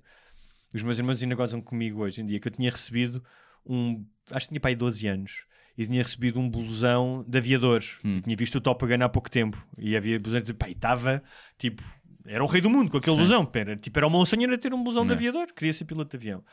Os 0.72 0.82
meus 0.82 0.98
irmãos 0.98 1.20
ainda 1.22 1.34
gozam 1.34 1.60
comigo 1.60 2.02
hoje 2.02 2.20
em 2.20 2.26
dia, 2.26 2.38
que 2.38 2.46
eu 2.46 2.52
tinha 2.52 2.70
recebido 2.70 3.22
um. 3.66 4.04
Acho 4.30 4.46
que 4.46 4.50
tinha 4.50 4.60
pai 4.60 4.74
12 4.76 5.06
anos. 5.08 5.44
E 5.78 5.86
tinha 5.86 6.02
recebido 6.02 6.38
um 6.38 6.48
blusão 6.48 7.24
de 7.26 7.38
aviadores. 7.38 7.96
Hum. 8.04 8.20
Tinha 8.20 8.36
visto 8.36 8.56
o 8.56 8.60
Top 8.60 8.84
Gun 8.86 9.02
há 9.02 9.08
pouco 9.08 9.30
tempo. 9.30 9.56
E 9.78 9.96
havia 9.96 10.20
blusão 10.20 10.40
de. 10.40 10.52
Pai, 10.54 10.72
estava 10.72 11.22
tipo. 11.58 11.82
Era 12.26 12.42
o 12.44 12.46
rei 12.46 12.60
do 12.60 12.68
mundo 12.70 12.90
com 12.90 12.96
aquele 12.98 13.14
Sim. 13.16 13.20
blusão. 13.22 13.50
Era, 13.54 13.76
tipo, 13.76 13.98
era 13.98 14.06
uma 14.06 14.18
monsanha 14.18 14.52
a 14.52 14.58
ter 14.58 14.72
um 14.74 14.82
blusão 14.82 15.04
de 15.06 15.12
É. 15.12 15.14
aviador. 15.14 15.48
Queria 15.54 15.72
ser 15.72 15.84
piloto 15.84 16.10
de 16.10 16.16
avião. 16.16 16.44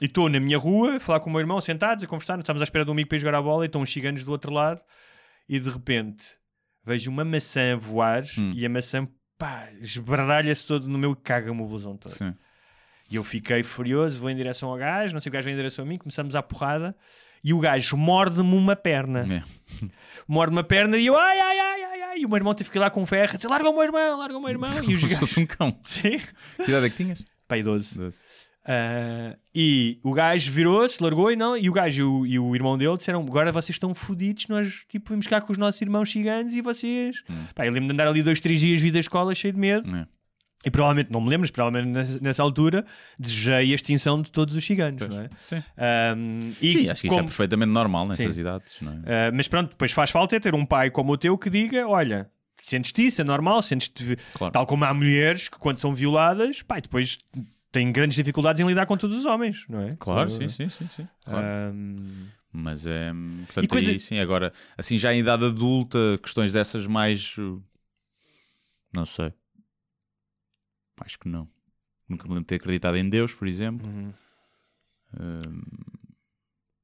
E 0.00 0.06
estou 0.06 0.28
na 0.28 0.40
minha 0.40 0.56
rua 0.58 0.96
a 0.96 1.00
falar 1.00 1.20
com 1.20 1.28
o 1.28 1.32
meu 1.32 1.40
irmão, 1.40 1.60
sentados, 1.60 2.02
a 2.04 2.06
conversar. 2.06 2.38
Estamos 2.38 2.62
à 2.62 2.64
espera 2.64 2.84
de 2.84 2.90
um 2.90 2.92
amigo 2.92 3.08
para 3.08 3.16
ir 3.16 3.20
jogar 3.20 3.34
a 3.38 3.42
bola. 3.42 3.64
E 3.64 3.66
estão 3.66 3.82
uns 3.82 3.92
ciganos 3.92 4.22
do 4.22 4.30
outro 4.30 4.52
lado. 4.52 4.80
E 5.48 5.58
de 5.58 5.68
repente 5.70 6.24
vejo 6.84 7.10
uma 7.10 7.24
maçã 7.24 7.76
voar. 7.76 8.24
Hum. 8.38 8.52
E 8.54 8.64
a 8.64 8.68
maçã, 8.68 9.06
pá, 9.38 9.68
esbardalha-se 9.80 10.66
todo 10.66 10.88
no 10.88 10.98
meu 10.98 11.12
e 11.12 11.16
caga-me 11.16 11.60
o 11.62 11.66
blusão 11.66 11.96
todo. 11.96 12.12
Sim. 12.12 12.34
E 13.10 13.16
eu 13.16 13.24
fiquei 13.24 13.62
furioso, 13.64 14.18
vou 14.20 14.30
em 14.30 14.36
direção 14.36 14.70
ao 14.70 14.76
gajo, 14.76 15.12
não 15.12 15.20
sei 15.20 15.30
o 15.30 15.32
gajo 15.32 15.44
vem 15.46 15.54
em 15.54 15.56
direção 15.56 15.84
a 15.84 15.88
mim, 15.88 15.98
começamos 15.98 16.36
à 16.36 16.42
porrada 16.42 16.94
e 17.42 17.52
o 17.54 17.58
gajo 17.58 17.96
morde-me 17.96 18.54
uma 18.54 18.76
perna. 18.76 19.26
É. 19.36 19.42
Morde-me 20.26 20.58
uma 20.58 20.64
perna 20.64 20.96
e 20.96 21.06
eu, 21.06 21.18
ai, 21.18 21.40
ai, 21.40 21.58
ai, 21.58 21.82
ai, 21.82 22.02
ai. 22.02 22.18
E 22.20 22.26
o 22.26 22.28
meu 22.28 22.36
irmão 22.36 22.54
teve 22.54 22.70
que 22.70 22.78
ir 22.78 22.80
lá 22.80 22.90
com 22.90 23.04
ferro, 23.06 23.36
dizer, 23.36 23.48
larga 23.48 23.68
o 23.68 23.72
meu 23.72 23.82
irmão, 23.82 24.18
larga 24.18 24.36
o 24.36 24.40
meu 24.40 24.50
irmão. 24.50 24.70
E 24.88 24.94
os 24.94 25.02
gajos, 25.02 25.18
fosse 25.18 25.40
um 25.40 25.46
cão. 25.46 25.76
sim, 25.84 26.20
Que 26.62 26.70
idade 26.70 26.86
é 26.86 26.90
que 26.90 26.96
tinhas? 26.96 27.24
pai 27.48 27.62
12. 27.62 27.96
Doze. 27.96 28.18
Ah, 28.66 29.36
e 29.54 29.98
o 30.04 30.12
gajo 30.12 30.52
virou-se, 30.52 31.02
largou 31.02 31.32
e 31.32 31.36
não, 31.36 31.56
e 31.56 31.68
o 31.68 31.72
gajo 31.72 32.00
e 32.02 32.04
o, 32.04 32.26
e 32.26 32.38
o 32.38 32.54
irmão 32.54 32.76
dele 32.76 32.96
disseram: 32.96 33.20
Agora 33.22 33.50
vocês 33.50 33.70
estão 33.74 33.94
fodidos, 33.94 34.46
nós 34.48 34.84
tipo 34.88 35.10
vimos 35.10 35.26
cá 35.26 35.40
com 35.40 35.50
os 35.50 35.58
nossos 35.58 35.80
irmãos 35.80 36.10
ciganos 36.12 36.52
e 36.54 36.60
vocês. 36.60 37.22
Hum. 37.28 37.44
Pá, 37.54 37.66
eu 37.66 37.72
lembro 37.72 37.88
de 37.88 37.94
andar 37.94 38.06
ali 38.06 38.22
dois, 38.22 38.38
três 38.38 38.60
dias 38.60 38.80
vida 38.80 38.94
da 38.94 39.00
escola 39.00 39.34
cheio 39.34 39.54
de 39.54 39.58
medo. 39.58 39.88
É. 39.96 40.06
E 40.64 40.70
provavelmente, 40.70 41.10
não 41.10 41.20
me 41.22 41.28
lembro, 41.30 41.42
mas 41.42 41.50
provavelmente 41.50 42.18
nessa, 42.22 42.42
altura 42.42 42.84
desejei 43.18 43.72
a 43.72 43.74
extinção 43.74 44.20
de 44.20 44.30
todos 44.30 44.54
os 44.54 44.62
ciganos, 44.64 44.98
Pois. 44.98 45.10
não 45.10 45.20
é? 45.22 45.30
Sim. 45.42 45.62
Ahm, 45.78 46.50
e 46.60 46.72
Sim, 46.72 46.88
acho 46.90 47.00
que 47.00 47.06
isso 47.06 47.14
é 47.14 47.18
como- 47.18 47.28
perfeitamente 47.28 47.72
normal 47.72 48.06
nessas 48.06 48.34
Sim. 48.34 48.40
idades, 48.42 48.76
não 48.82 48.92
é? 48.92 49.28
ah, 49.28 49.32
mas 49.32 49.48
pronto, 49.48 49.70
depois 49.70 49.90
faz 49.92 50.10
falta 50.10 50.36
é 50.36 50.40
ter 50.40 50.54
um 50.54 50.66
pai 50.66 50.90
como 50.90 51.12
o 51.12 51.16
teu 51.16 51.38
que 51.38 51.48
diga: 51.48 51.88
olha, 51.88 52.30
sentes-te 52.62 53.06
isso, 53.06 53.22
é 53.22 53.24
normal, 53.24 53.62
sentes-te. 53.62 54.16
Claro. 54.34 54.52
Tal 54.52 54.66
como 54.66 54.84
há 54.84 54.92
mulheres 54.92 55.48
que, 55.48 55.58
quando 55.58 55.78
são 55.78 55.94
violadas, 55.94 56.60
pá, 56.60 56.76
e 56.76 56.82
depois 56.82 57.18
têm 57.72 57.90
grandes 57.90 58.16
dificuldades 58.16 58.60
em 58.60 58.66
lidar 58.66 58.84
com 58.84 58.98
todos 58.98 59.16
os 59.16 59.24
homens, 59.24 59.64
não 59.66 59.80
é? 59.80 59.96
Claro, 59.98 60.28
sim, 60.28 60.46
sim, 60.48 60.68
sim. 60.68 60.86
sim. 60.94 61.08
Claro. 61.24 61.46
ahm, 61.46 62.26
Mas 62.52 62.84
é. 62.84 63.12
Portanto, 63.46 63.64
E 63.64 63.68
coisa- 63.68 63.90
aí, 63.92 63.98
sim, 64.00 64.18
agora, 64.18 64.52
assim, 64.76 64.98
já 64.98 65.14
em 65.14 65.20
idade 65.20 65.44
adulta, 65.46 66.18
questões 66.22 66.52
dessas 66.52 66.86
mais. 66.86 67.34
uh, 67.38 67.62
Não 68.92 69.06
sei. 69.06 69.32
Acho 71.00 71.18
que 71.18 71.28
não. 71.28 71.48
Nunca 72.08 72.24
me 72.24 72.30
lembro 72.30 72.42
de 72.42 72.46
ter 72.48 72.56
acreditado 72.56 72.96
em 72.96 73.08
Deus, 73.08 73.32
por 73.34 73.46
exemplo. 73.48 73.86
uhum. 73.88 74.12
Um, 75.18 75.60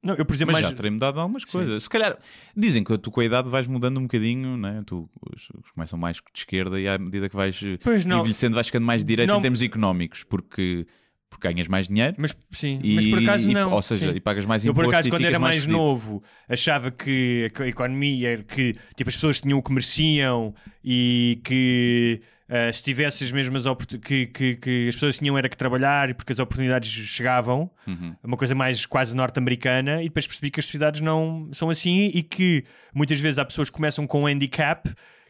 Não, 0.02 0.14
eu, 0.14 0.24
por 0.24 0.34
exemplo, 0.34 0.52
mas 0.52 0.62
mais. 0.62 0.70
já 0.70 0.76
terei 0.76 0.90
mudado 0.90 1.20
algumas 1.20 1.44
coisas. 1.44 1.82
Se 1.84 1.90
calhar, 1.90 2.16
dizem 2.56 2.82
que 2.84 2.96
tu 2.98 3.10
com 3.10 3.20
a 3.20 3.24
idade 3.24 3.48
vais 3.50 3.66
mudando 3.66 3.98
um 3.98 4.02
bocadinho, 4.02 4.56
né? 4.56 4.82
tu 4.86 5.08
os, 5.32 5.48
os 5.62 5.70
começam 5.72 5.98
mais 5.98 6.16
de 6.16 6.22
esquerda 6.34 6.80
e 6.80 6.86
à 6.88 6.96
medida 6.98 7.28
que 7.28 7.36
vais 7.36 7.60
Pois 7.82 8.04
não, 8.04 8.18
envelhecendo 8.20 8.54
vais 8.54 8.66
ficando 8.68 8.84
mais 8.86 9.02
de 9.02 9.08
direita 9.08 9.32
Não. 9.32 9.38
em 9.38 9.42
termos 9.42 9.62
económicos, 9.62 10.22
porque, 10.24 10.86
porque 11.28 11.48
ganhas 11.48 11.68
mais 11.68 11.88
dinheiro. 11.88 12.14
mas 12.18 12.36
sim, 12.50 12.78
E, 12.82 12.94
mas 12.94 13.06
por 13.06 13.18
acaso 13.18 13.50
e- 13.50 13.54
não. 13.54 13.72
ou 13.72 13.82
seja, 13.82 14.10
sim. 14.10 14.16
e 14.16 14.20
pagas 14.20 14.46
mais 14.46 14.64
Eu, 14.64 14.72
imposto 14.72 14.88
por 14.88 14.94
acaso, 14.94 15.08
e 15.08 15.10
quando 15.10 15.24
era 15.24 15.38
mais, 15.38 15.62
fedido. 15.62 15.72
novo, 15.78 16.22
achava 16.48 16.90
que 16.90 17.50
a 17.60 17.66
economia 17.66 18.30
era 18.32 18.42
que 18.42 18.74
tipo, 18.96 19.10
as 19.10 19.16
pessoas 19.16 19.40
tinham 19.40 19.58
o 19.58 19.62
que 19.62 19.72
mereciam 19.72 20.54
e 20.84 21.40
que 21.44 22.20
ah, 22.48 22.72
se 22.72 22.80
tivesse 22.82 23.24
as 23.24 23.32
mesmas 23.32 23.66
oportunidades 23.66 24.06
que, 24.08 24.26
que, 24.26 24.56
que 24.56 24.88
as 24.88 24.94
pessoas 24.94 25.18
tinham 25.18 25.36
era 25.36 25.48
que 25.48 25.56
trabalhar 25.56 26.14
porque 26.14 26.32
as 26.32 26.38
oportunidades 26.38 26.88
chegavam, 26.90 27.68
Uhum. 27.86 28.14
uma 28.22 28.36
coisa 28.36 28.54
mais 28.54 28.86
quase 28.86 29.14
norte-americana, 29.14 30.00
e 30.02 30.04
depois 30.04 30.26
percebi 30.26 30.50
que 30.50 30.60
as 30.60 30.66
sociedades 30.66 31.00
não 31.00 31.48
são 31.52 31.70
assim 31.70 32.10
e 32.14 32.22
que 32.22 32.64
muitas 32.94 33.18
vezes 33.20 33.38
há 33.38 33.44
pessoas 33.44 33.68
que 33.68 33.74
começam 33.76 34.06
com 34.06 34.22
um 34.22 34.26
handicap 34.26 34.88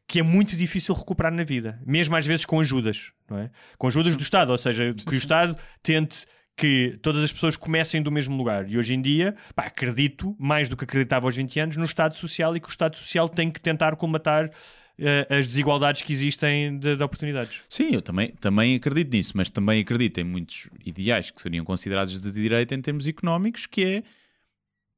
que 0.08 0.20
é 0.20 0.22
muito 0.22 0.56
difícil 0.56 0.94
recuperar 0.94 1.32
na 1.32 1.42
vida, 1.42 1.80
mesmo 1.84 2.14
às 2.16 2.24
vezes 2.24 2.44
com 2.44 2.60
ajudas, 2.60 3.12
não 3.28 3.38
é? 3.38 3.50
Com 3.76 3.88
ajudas 3.88 4.16
do 4.16 4.22
Estado, 4.22 4.50
ou 4.50 4.58
seja, 4.58 4.94
que 4.94 5.14
o 5.14 5.18
Estado 5.18 5.56
tente 5.82 6.26
que 6.56 6.98
todas 7.02 7.22
as 7.22 7.32
pessoas 7.32 7.56
comecem 7.56 8.02
do 8.02 8.10
mesmo 8.10 8.36
lugar. 8.36 8.68
E 8.68 8.78
hoje 8.78 8.94
em 8.94 9.02
dia, 9.02 9.36
pá, 9.54 9.66
acredito, 9.66 10.34
mais 10.38 10.68
do 10.68 10.76
que 10.76 10.84
acreditava 10.84 11.26
aos 11.26 11.36
20 11.36 11.60
anos, 11.60 11.76
no 11.76 11.84
Estado 11.84 12.14
Social 12.14 12.56
e 12.56 12.60
que 12.60 12.68
o 12.68 12.70
Estado 12.70 12.96
Social 12.96 13.28
tem 13.28 13.50
que 13.50 13.60
tentar 13.60 13.94
colmatar 13.96 14.50
eh, 14.98 15.26
as 15.28 15.48
desigualdades 15.48 16.00
que 16.00 16.12
existem 16.12 16.78
de, 16.78 16.96
de 16.96 17.02
oportunidades. 17.02 17.62
Sim, 17.68 17.90
eu 17.92 18.00
também, 18.00 18.30
também 18.40 18.74
acredito 18.74 19.12
nisso, 19.12 19.32
mas 19.34 19.50
também 19.50 19.82
acredito 19.82 20.18
em 20.18 20.24
muitos 20.24 20.68
ideais 20.84 21.30
que 21.30 21.42
seriam 21.42 21.64
considerados 21.64 22.18
de 22.18 22.32
direita 22.32 22.74
em 22.74 22.80
termos 22.80 23.06
económicos, 23.06 23.66
que 23.66 23.84
é 23.84 24.02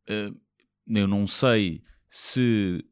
eh, 0.09 0.31
eu 0.89 1.09
não 1.09 1.27
sei 1.27 1.83
se 2.09 2.85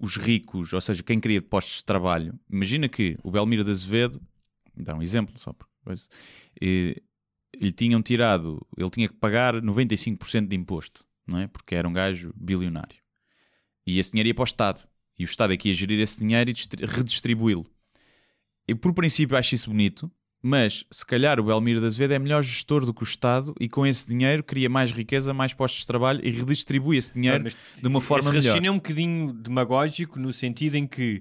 os 0.00 0.16
ricos, 0.16 0.72
ou 0.72 0.80
seja, 0.80 1.02
quem 1.02 1.20
cria 1.20 1.42
postos 1.42 1.78
de 1.78 1.84
trabalho, 1.84 2.38
imagina 2.50 2.88
que 2.88 3.16
o 3.22 3.30
Belmiro 3.30 3.64
de 3.64 3.70
Azevedo, 3.70 4.20
dar 4.76 4.94
um 4.94 5.02
exemplo 5.02 5.38
só 5.38 5.52
por 5.52 5.68
eh, 6.60 7.02
lhe 7.60 7.72
tinham 7.72 8.02
tirado, 8.02 8.66
ele 8.76 8.90
tinha 8.90 9.08
que 9.08 9.14
pagar 9.14 9.60
95% 9.62 10.48
de 10.48 10.56
imposto, 10.56 11.04
não 11.26 11.38
é? 11.38 11.46
Porque 11.48 11.74
era 11.74 11.88
um 11.88 11.92
gajo 11.92 12.32
bilionário. 12.36 12.96
E 13.86 13.98
esse 13.98 14.12
dinheiro 14.12 14.28
ia 14.28 14.34
para 14.34 14.42
o 14.42 14.44
Estado. 14.44 14.88
E 15.18 15.24
o 15.24 15.26
Estado 15.26 15.52
é 15.52 15.56
que 15.56 15.68
ia 15.68 15.74
gerir 15.74 16.00
esse 16.00 16.18
dinheiro 16.18 16.50
e 16.50 16.52
distri- 16.52 16.86
redistribuí-lo. 16.86 17.66
Eu, 18.66 18.76
por 18.76 18.94
princípio, 18.94 19.36
acho 19.36 19.54
isso 19.54 19.70
bonito, 19.70 20.10
Mas 20.42 20.84
se 20.90 21.04
calhar 21.04 21.38
o 21.38 21.44
Belmiro 21.44 21.80
da 21.80 21.88
Azevedo 21.88 22.14
é 22.14 22.18
melhor 22.18 22.42
gestor 22.42 22.86
do 22.86 22.94
que 22.94 23.02
o 23.02 23.04
Estado 23.04 23.54
e 23.60 23.68
com 23.68 23.86
esse 23.86 24.08
dinheiro 24.08 24.42
cria 24.42 24.70
mais 24.70 24.90
riqueza, 24.90 25.34
mais 25.34 25.52
postos 25.52 25.82
de 25.82 25.86
trabalho 25.86 26.20
e 26.24 26.30
redistribui 26.30 26.96
esse 26.96 27.12
dinheiro 27.12 27.44
de 27.44 27.86
uma 27.86 28.00
forma 28.00 28.30
esse 28.30 28.38
melhor. 28.38 28.44
raciocínio 28.44 28.68
é 28.68 28.72
um 28.72 28.76
bocadinho 28.76 29.32
demagógico 29.34 30.18
no 30.18 30.32
sentido 30.32 30.76
em 30.76 30.86
que, 30.86 31.20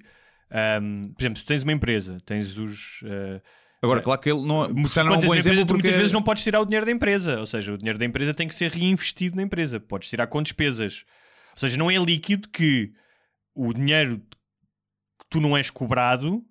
ahm, 0.50 1.12
por 1.14 1.22
exemplo, 1.22 1.40
se 1.40 1.46
tens 1.46 1.64
uma 1.64 1.74
empresa, 1.74 2.18
tens 2.26 2.58
os. 2.58 3.02
ah, 3.06 3.42
Agora, 3.82 4.02
claro 4.02 4.20
que 4.20 4.30
ele 4.30 4.42
não, 4.42 4.74
calhar 4.90 5.06
não 5.06 5.14
é 5.14 5.18
um 5.18 5.22
bom 5.22 5.36
exemplo 5.36 5.66
porque 5.66 5.74
muitas 5.84 5.96
vezes 5.96 6.12
não 6.12 6.22
podes 6.22 6.44
tirar 6.44 6.60
o 6.62 6.66
dinheiro 6.66 6.86
da 6.86 6.92
empresa, 6.92 7.40
ou 7.40 7.46
seja, 7.46 7.74
o 7.74 7.78
dinheiro 7.78 7.98
da 7.98 8.06
empresa 8.06 8.34
tem 8.34 8.48
que 8.48 8.56
ser 8.56 8.72
reinvestido 8.72 9.36
na 9.38 9.44
empresa, 9.44 9.80
podes 9.80 10.10
tirar 10.10 10.28
com 10.28 10.42
despesas. 10.42 11.06
Ou 11.54 11.58
seja, 11.60 11.78
não 11.78 11.90
é 11.90 11.98
líquido 11.98 12.50
que 12.50 12.94
o 13.56 13.74
dinheiro 13.74 14.20
que 14.20 15.26
tu 15.30 15.40
não 15.40 15.56
és 15.56 15.70
cobrado, 15.70 16.44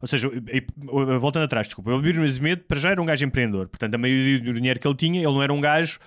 ou 0.00 0.08
seja, 0.08 0.30
voltando 1.20 1.44
atrás, 1.44 1.66
desculpa, 1.66 1.90
o 1.90 1.94
Albino 1.94 2.22
Azevedo 2.24 2.62
para 2.68 2.78
já 2.80 2.90
era 2.90 3.00
um 3.02 3.04
gajo 3.06 3.24
empreendedor, 3.24 3.68
portanto 3.68 3.94
a 3.94 3.98
maioria 3.98 4.38
do 4.40 4.52
dinheiro 4.54 4.78
que 4.80 4.86
ele 4.86 4.96
tinha, 4.96 5.18
ele 5.20 5.32
não 5.32 5.42
era 5.42 5.52
um 5.52 5.60
gajo 5.60 5.98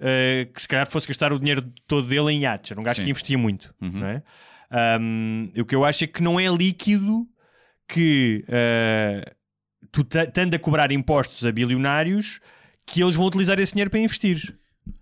eh, 0.00 0.48
que 0.54 0.60
se 0.62 0.68
calhar 0.68 0.86
fosse 0.88 1.08
gastar 1.08 1.32
o 1.32 1.38
dinheiro 1.38 1.62
todo 1.86 2.06
dele 2.08 2.32
em 2.32 2.40
iates, 2.42 2.70
era 2.70 2.80
um 2.80 2.84
gajo 2.84 2.96
Sim. 2.96 3.04
que 3.04 3.10
investia 3.10 3.38
muito, 3.38 3.74
Uhum. 3.80 3.90
não 3.90 4.06
é? 4.06 4.22
Ahm, 4.70 5.48
o 5.58 5.64
que 5.64 5.74
eu 5.74 5.84
acho 5.84 6.04
é 6.04 6.06
que 6.06 6.22
não 6.22 6.38
é 6.38 6.46
líquido 6.48 7.26
que 7.88 8.44
eh, 8.48 9.32
tu 9.90 10.04
tendo 10.04 10.54
a 10.54 10.58
cobrar 10.58 10.92
impostos 10.92 11.44
a 11.46 11.50
bilionários 11.50 12.38
que 12.84 13.02
eles 13.02 13.16
vão 13.16 13.26
utilizar 13.26 13.58
esse 13.58 13.72
dinheiro 13.72 13.90
para 13.90 14.00
investir. 14.00 14.56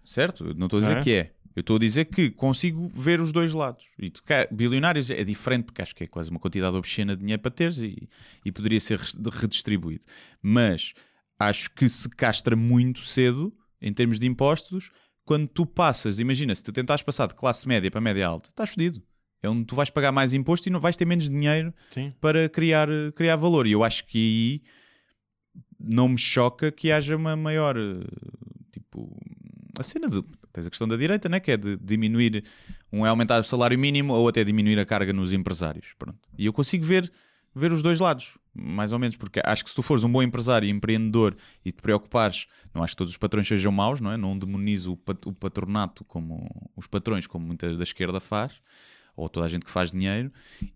Certo, 0.04 0.54
não 0.56 0.66
estou 0.66 0.78
a 0.78 0.82
dizer 0.82 0.96
é? 0.98 1.00
que 1.02 1.12
é. 1.14 1.30
Eu 1.56 1.60
estou 1.60 1.76
a 1.76 1.78
dizer 1.78 2.04
que 2.04 2.30
consigo 2.30 2.86
ver 2.94 3.18
os 3.18 3.32
dois 3.32 3.54
lados. 3.54 3.82
E 3.98 4.10
cá, 4.10 4.46
bilionários 4.52 5.10
é 5.10 5.24
diferente, 5.24 5.64
porque 5.64 5.80
acho 5.80 5.94
que 5.94 6.04
é 6.04 6.06
quase 6.06 6.30
uma 6.30 6.38
quantidade 6.38 6.76
obscena 6.76 7.16
de 7.16 7.22
dinheiro 7.22 7.40
para 7.40 7.50
teres 7.50 7.78
e, 7.78 8.06
e 8.44 8.52
poderia 8.52 8.78
ser 8.78 9.00
redistribuído. 9.32 10.04
Mas 10.42 10.92
acho 11.38 11.70
que 11.70 11.88
se 11.88 12.10
castra 12.10 12.54
muito 12.54 13.00
cedo, 13.00 13.56
em 13.80 13.90
termos 13.90 14.18
de 14.18 14.26
impostos, 14.26 14.90
quando 15.24 15.48
tu 15.48 15.64
passas, 15.64 16.18
imagina, 16.18 16.54
se 16.54 16.62
tu 16.62 16.72
tentares 16.72 17.02
passar 17.02 17.26
de 17.26 17.34
classe 17.34 17.66
média 17.66 17.90
para 17.90 18.02
média 18.02 18.26
alta, 18.26 18.50
estás 18.50 18.70
fodido. 18.70 19.02
É 19.42 19.48
onde 19.48 19.64
tu 19.64 19.74
vais 19.74 19.88
pagar 19.88 20.12
mais 20.12 20.34
imposto 20.34 20.68
e 20.68 20.70
não 20.70 20.78
vais 20.78 20.96
ter 20.96 21.06
menos 21.06 21.30
dinheiro 21.30 21.72
Sim. 21.90 22.12
para 22.20 22.50
criar, 22.50 22.88
criar 23.14 23.36
valor. 23.36 23.66
E 23.66 23.72
eu 23.72 23.82
acho 23.82 24.04
que 24.06 24.18
aí 24.18 24.62
não 25.80 26.08
me 26.08 26.18
choca 26.18 26.70
que 26.70 26.92
haja 26.92 27.16
uma 27.16 27.34
maior 27.34 27.76
tipo 28.72 29.10
a 29.78 29.82
cena 29.82 30.08
de 30.08 30.22
tens 30.56 30.66
a 30.66 30.70
questão 30.70 30.88
da 30.88 30.96
direita, 30.96 31.28
né? 31.28 31.38
que 31.38 31.52
é 31.52 31.56
de 31.56 31.76
diminuir 31.76 32.44
um 32.90 33.04
é 33.04 33.08
aumentar 33.08 33.40
o 33.40 33.44
salário 33.44 33.78
mínimo 33.78 34.14
ou 34.14 34.28
até 34.28 34.42
diminuir 34.42 34.78
a 34.78 34.86
carga 34.86 35.12
nos 35.12 35.32
empresários. 35.32 35.88
Pronto. 35.98 36.18
E 36.38 36.46
eu 36.46 36.52
consigo 36.52 36.84
ver, 36.84 37.12
ver 37.54 37.72
os 37.72 37.82
dois 37.82 38.00
lados, 38.00 38.38
mais 38.54 38.92
ou 38.92 38.98
menos, 38.98 39.16
porque 39.16 39.40
acho 39.44 39.62
que 39.62 39.70
se 39.70 39.76
tu 39.76 39.82
fores 39.82 40.02
um 40.02 40.10
bom 40.10 40.22
empresário 40.22 40.66
e 40.66 40.70
empreendedor 40.70 41.36
e 41.64 41.70
te 41.70 41.82
preocupares, 41.82 42.46
não 42.74 42.82
acho 42.82 42.94
que 42.94 42.98
todos 42.98 43.12
os 43.12 43.18
patrões 43.18 43.46
sejam 43.46 43.70
maus, 43.70 44.00
não 44.00 44.10
é? 44.10 44.16
Não 44.16 44.38
demonizo 44.38 44.94
o, 44.94 45.28
o 45.28 45.32
patronato 45.32 46.04
como 46.04 46.48
os 46.74 46.86
patrões, 46.86 47.26
como 47.26 47.46
muita 47.46 47.76
da 47.76 47.84
esquerda 47.84 48.18
faz, 48.18 48.52
ou 49.14 49.28
toda 49.28 49.44
a 49.44 49.48
gente 49.48 49.64
que 49.64 49.70
faz 49.70 49.92
dinheiro, 49.92 50.32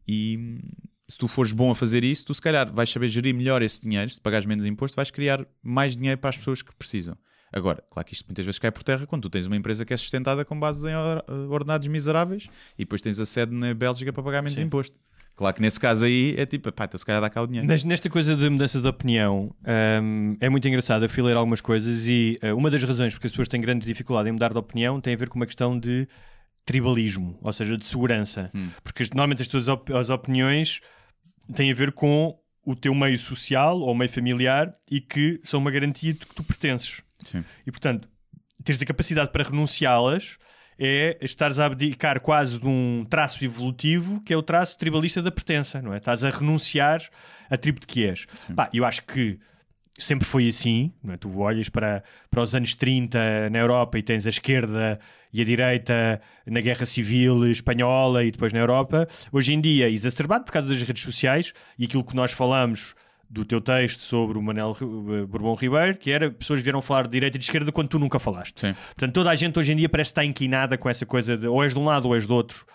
e 0.07 0.61
se 1.09 1.19
tu 1.19 1.27
fores 1.27 1.53
bom 1.53 1.71
a 1.71 1.75
fazer 1.75 2.05
isso, 2.05 2.27
tu 2.27 2.35
se 2.35 2.41
calhar 2.41 2.73
vais 2.73 2.91
saber 2.91 3.09
gerir 3.09 3.35
melhor 3.35 3.63
esse 3.63 3.81
dinheiro, 3.83 4.11
se 4.11 4.21
pagares 4.21 4.47
menos 4.47 4.65
imposto, 4.65 4.95
vais 4.95 5.11
criar 5.11 5.47
mais 5.63 5.97
dinheiro 5.97 6.21
para 6.21 6.31
as 6.31 6.37
pessoas 6.37 6.63
que 6.63 6.75
precisam. 6.75 7.17
Agora, 7.53 7.83
claro 7.91 8.07
que 8.07 8.15
isto 8.15 8.27
muitas 8.27 8.45
vezes 8.45 8.59
cai 8.59 8.71
por 8.71 8.83
terra 8.83 9.07
quando 9.07 9.23
tu 9.23 9.31
tens 9.31 9.47
uma 9.47 9.57
empresa 9.57 9.85
que 9.85 9.93
é 9.93 9.97
sustentada 9.97 10.45
com 10.45 10.59
base 10.59 10.87
em 10.89 10.95
or- 10.95 11.25
ordenados 11.51 11.89
miseráveis 11.89 12.49
e 12.79 12.85
depois 12.85 13.01
tens 13.01 13.19
a 13.19 13.27
sede 13.27 13.53
na 13.55 13.75
Bélgica 13.75 14.13
para 14.13 14.23
pagar 14.23 14.43
menos 14.43 14.57
Sim. 14.59 14.65
imposto. 14.65 14.97
Claro 15.37 15.55
que 15.57 15.63
nesse 15.63 15.81
caso 15.81 16.05
aí 16.05 16.35
é 16.37 16.45
tipo, 16.45 16.71
pá, 16.71 16.85
então 16.85 16.99
se 16.99 17.05
calhar 17.07 17.21
dá 17.23 17.31
cá 17.31 17.41
o 17.43 17.47
dinheiro. 17.47 17.67
Mas 17.67 17.83
nesta 17.83 18.11
coisa 18.11 18.37
de 18.37 18.49
mudança 18.51 18.79
de 18.81 18.87
opinião 18.87 19.55
hum, 20.03 20.37
é 20.39 20.49
muito 20.51 20.69
engraçado. 20.69 21.05
Eu 21.05 21.09
fui 21.09 21.23
ler 21.23 21.35
algumas 21.37 21.61
coisas 21.63 22.07
e 22.07 22.39
uh, 22.45 22.55
uma 22.55 22.71
das 22.71 22.83
razões 22.83 23.15
porque 23.15 23.27
as 23.27 23.31
pessoas 23.33 23.49
têm 23.49 23.61
grande 23.61 23.87
dificuldade 23.87 24.29
em 24.29 24.33
mudar 24.33 24.53
de 24.53 24.59
opinião 24.59 25.01
tem 25.01 25.15
a 25.15 25.17
ver 25.17 25.29
com 25.31 25.37
uma 25.39 25.47
questão 25.47 25.79
de 25.79 26.07
tribalismo, 26.65 27.39
ou 27.43 27.53
seja, 27.53 27.77
de 27.77 27.85
segurança. 27.87 28.51
Hum. 28.55 28.69
Porque 28.85 29.05
normalmente 29.05 29.43
as 29.43 29.49
tuas 29.49 29.67
op- 29.67 29.91
as 29.93 30.11
opiniões 30.11 30.81
têm 31.55 31.71
a 31.71 31.75
ver 31.75 31.93
com 31.93 32.39
o 32.65 32.77
teu 32.77 32.95
meio 32.95 33.19
social 33.19 33.81
ou 33.81 33.95
meio 33.95 34.11
familiar 34.11 34.73
e 34.91 35.01
que 35.01 35.41
são 35.43 35.59
uma 35.59 35.71
garantia 35.71 36.13
de 36.13 36.21
que 36.21 36.35
tu 36.35 36.45
pertences. 36.45 37.03
Sim. 37.25 37.45
E 37.67 37.71
portanto, 37.71 38.09
teres 38.65 38.81
a 38.81 38.85
capacidade 38.85 39.31
para 39.31 39.45
renunciá-las 39.45 40.39
é 40.79 41.19
estares 41.21 41.59
a 41.59 41.67
abdicar 41.67 42.21
quase 42.21 42.59
de 42.59 42.67
um 42.67 43.05
traço 43.09 43.45
evolutivo 43.45 44.21
que 44.23 44.33
é 44.33 44.37
o 44.37 44.43
traço 44.43 44.79
tribalista 44.79 45.21
da 45.21 45.31
pertença, 45.31 45.83
não 45.83 45.93
é? 45.93 45.99
Estás 45.99 46.25
a 46.25 46.31
renunciar 46.31 47.03
a 47.51 47.57
tribo 47.59 47.79
de 47.81 47.87
que 47.87 48.07
és. 48.07 48.27
Pá, 48.57 48.71
eu 48.73 48.87
acho 48.87 49.03
que 49.03 49.39
sempre 49.99 50.27
foi 50.27 50.49
assim, 50.49 50.91
não 51.05 51.13
é? 51.13 51.17
Tu 51.19 51.39
olhas 51.39 51.69
para, 51.69 52.03
para 52.31 52.43
os 52.43 52.55
anos 52.55 52.75
30 52.75 53.51
na 53.51 53.59
Europa 53.59 53.99
e 53.99 54.03
tens 54.03 54.27
a 54.27 54.31
esquerda 54.31 54.99
e 55.31 55.43
a 55.43 55.45
direita 55.45 56.21
na 56.47 56.61
Guerra 56.63 56.87
Civil 56.87 57.47
Espanhola 57.51 58.25
e 58.25 58.31
depois 58.31 58.53
na 58.53 58.59
Europa. 58.59 59.07
Hoje 59.31 59.53
em 59.53 59.61
dia, 59.61 59.89
exacerbado 59.89 60.45
por 60.45 60.53
causa 60.53 60.69
das 60.69 60.83
redes 60.83 61.03
sociais 61.03 61.53
e 61.79 61.85
aquilo 61.85 62.03
que 62.03 62.17
nós 62.17 62.33
falamos 62.33 62.95
do 63.33 63.45
teu 63.45 63.61
texto 63.61 64.03
sobre 64.03 64.37
o 64.37 64.43
Manel 64.43 64.77
eh, 64.81 65.25
Bourbon 65.27 65.55
Ribeiro, 65.55 65.97
que 65.97 66.11
era 66.11 66.31
pessoas 66.31 66.61
vieram 66.61 66.83
falar 66.83 67.05
de 67.05 67.11
direita 67.13 67.37
e 67.37 67.39
de 67.39 67.45
esquerda 67.45 67.71
quando 67.71 67.89
tu 67.89 67.99
nunca 67.99 68.19
falaste. 68.19 68.59
Sim. 68.61 68.75
Portanto, 68.89 69.13
toda 69.15 69.31
a 69.31 69.37
gente 69.37 69.57
hoje 69.59 69.73
em 69.73 69.77
dia 69.77 69.89
parece 69.89 70.11
estar 70.11 70.25
inquinada 70.25 70.77
com 70.77 70.89
essa 70.91 71.07
coisa 71.07 71.37
de 71.37 71.47
ou 71.47 71.63
és 71.63 71.73
de 71.73 71.79
um 71.79 71.85
lado 71.85 72.07
ou 72.09 72.15
és 72.17 72.27
do 72.27 72.35
outro. 72.35 72.67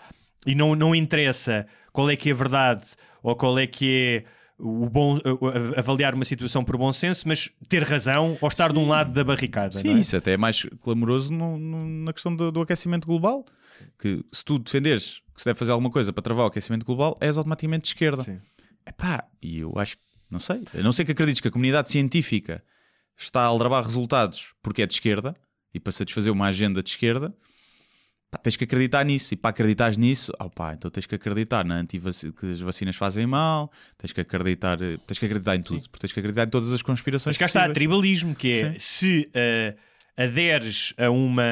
E 0.46 0.54
não, 0.54 0.74
não 0.74 0.94
interessa 0.94 1.66
qual 1.92 2.08
é 2.08 2.16
que 2.16 2.30
é 2.30 2.32
a 2.32 2.36
verdade 2.36 2.84
ou 3.22 3.36
qual 3.36 3.58
é 3.58 3.66
que 3.66 4.24
é 4.24 4.36
o 4.58 4.88
bom, 4.88 5.18
a- 5.18 5.78
avaliar 5.80 6.14
uma 6.14 6.24
situação 6.24 6.64
por 6.64 6.78
bom 6.78 6.90
senso, 6.90 7.28
mas 7.28 7.50
ter 7.68 7.82
razão 7.82 8.38
ou 8.40 8.48
estar 8.48 8.72
de 8.72 8.78
um 8.78 8.88
lado 8.88 9.12
da 9.12 9.22
barricada. 9.22 9.76
Sim, 9.76 9.90
é? 9.96 9.98
isso 9.98 10.16
até 10.16 10.32
é 10.32 10.36
mais 10.38 10.62
clamoroso 10.80 11.30
no- 11.30 11.58
no- 11.58 11.86
na 12.04 12.12
questão 12.14 12.34
do, 12.34 12.50
do 12.50 12.62
aquecimento 12.62 13.06
global. 13.06 13.44
Que 13.98 14.24
se 14.32 14.42
tu 14.42 14.58
defenderes 14.58 15.20
que 15.34 15.42
se 15.42 15.44
deve 15.44 15.58
fazer 15.58 15.72
alguma 15.72 15.90
coisa 15.90 16.10
para 16.10 16.22
travar 16.22 16.44
o 16.46 16.48
aquecimento 16.48 16.86
global, 16.86 17.18
és 17.20 17.36
automaticamente 17.36 17.82
de 17.82 17.88
esquerda. 17.88 18.22
Sim. 18.22 18.38
Epá, 18.88 19.24
e 19.42 19.58
eu 19.58 19.74
acho 19.76 19.96
que, 19.98 20.02
não 20.30 20.38
sei, 20.38 20.62
a 20.74 20.82
não 20.82 20.92
ser 20.92 21.04
que 21.04 21.12
acredites 21.12 21.40
que 21.40 21.48
a 21.48 21.50
comunidade 21.50 21.90
científica 21.90 22.62
está 23.16 23.40
a 23.42 23.44
aldrabar 23.44 23.82
resultados 23.84 24.52
porque 24.62 24.82
é 24.82 24.86
de 24.86 24.94
esquerda 24.94 25.34
e 25.72 25.80
para 25.80 25.92
satisfazer 25.92 26.32
uma 26.32 26.46
agenda 26.46 26.82
de 26.82 26.90
esquerda, 26.90 27.34
pá, 28.30 28.38
tens 28.38 28.56
que 28.56 28.64
acreditar 28.64 29.04
nisso. 29.04 29.32
E 29.34 29.36
para 29.36 29.50
acreditares 29.50 29.96
nisso, 29.96 30.32
oh 30.40 30.50
pá, 30.50 30.74
então 30.74 30.90
tens 30.90 31.06
que 31.06 31.14
acreditar 31.14 31.64
na 31.64 31.76
antivac- 31.76 32.32
que 32.32 32.52
as 32.52 32.60
vacinas 32.60 32.96
fazem 32.96 33.26
mal, 33.26 33.70
tens 33.96 34.12
que 34.12 34.20
acreditar, 34.20 34.80
eh, 34.82 34.98
tens 35.06 35.18
que 35.18 35.24
acreditar 35.26 35.54
em 35.56 35.62
tudo, 35.62 35.82
porque 35.90 36.00
tens 36.00 36.12
que 36.12 36.18
acreditar 36.20 36.44
em 36.44 36.50
todas 36.50 36.72
as 36.72 36.82
conspirações. 36.82 37.34
Mas 37.34 37.38
cá 37.38 37.46
está, 37.46 37.60
possíveis. 37.60 37.74
tribalismo, 37.74 38.34
que 38.34 38.52
é 38.52 38.72
Sim. 38.72 38.78
se 38.78 39.30
eh, 39.34 39.74
aderes 40.16 40.92
a 40.96 41.10
uma, 41.10 41.42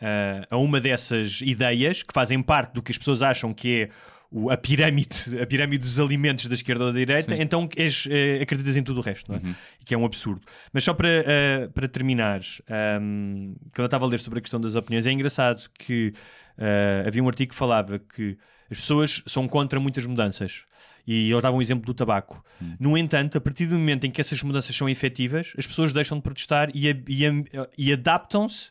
a, 0.00 0.54
a 0.54 0.56
uma 0.58 0.80
dessas 0.80 1.40
ideias 1.40 2.02
que 2.02 2.12
fazem 2.12 2.40
parte 2.42 2.72
do 2.74 2.82
que 2.82 2.92
as 2.92 2.98
pessoas 2.98 3.20
acham 3.22 3.52
que 3.52 3.82
é 3.82 3.90
o- 4.38 4.50
a 4.50 4.56
pirâmide, 4.56 5.40
a 5.40 5.46
pirâmide 5.46 5.82
dos 5.82 5.98
alimentos 5.98 6.46
da 6.46 6.54
esquerda 6.54 6.84
ou 6.84 6.92
da 6.92 6.98
direita, 6.98 7.34
Sim. 7.34 7.40
então 7.40 7.68
és, 7.76 8.06
eh, 8.10 8.40
acreditas 8.42 8.76
em 8.76 8.82
tudo 8.82 8.98
o 8.98 9.02
resto, 9.02 9.30
não 9.32 9.38
é? 9.38 9.42
Uhum. 9.42 9.54
que 9.84 9.94
é 9.94 9.98
um 9.98 10.04
absurdo. 10.04 10.42
Mas 10.72 10.84
só 10.84 10.92
para, 10.92 11.08
eh, 11.08 11.68
para 11.72 11.88
terminar, 11.88 12.40
ahm, 12.68 13.54
quando 13.72 13.78
eu 13.78 13.84
estava 13.86 14.04
a 14.04 14.08
ler 14.08 14.20
sobre 14.20 14.38
a 14.38 14.42
questão 14.42 14.60
das 14.60 14.74
opiniões, 14.74 15.06
é 15.06 15.12
engraçado 15.12 15.62
que 15.78 16.12
eh, 16.58 17.04
havia 17.06 17.22
um 17.22 17.28
artigo 17.28 17.50
que 17.52 17.56
falava 17.58 17.98
que 17.98 18.36
as 18.70 18.78
pessoas 18.80 19.22
são 19.26 19.46
contra 19.48 19.78
muitas 19.80 20.04
mudanças. 20.06 20.62
E 21.06 21.30
eles 21.30 21.42
davam 21.42 21.58
um 21.58 21.62
exemplo 21.62 21.86
do 21.86 21.94
tabaco. 21.94 22.44
No 22.80 22.98
entanto, 22.98 23.38
a 23.38 23.40
partir 23.40 23.66
do 23.66 23.76
momento 23.76 24.06
em 24.06 24.10
que 24.10 24.20
essas 24.20 24.42
mudanças 24.42 24.74
são 24.74 24.88
efetivas, 24.88 25.52
as 25.56 25.64
pessoas 25.66 25.92
deixam 25.92 26.16
de 26.18 26.22
protestar 26.24 26.68
e, 26.74 26.88
e 26.88 27.22
e 27.78 27.92
adaptam-se 27.92 28.70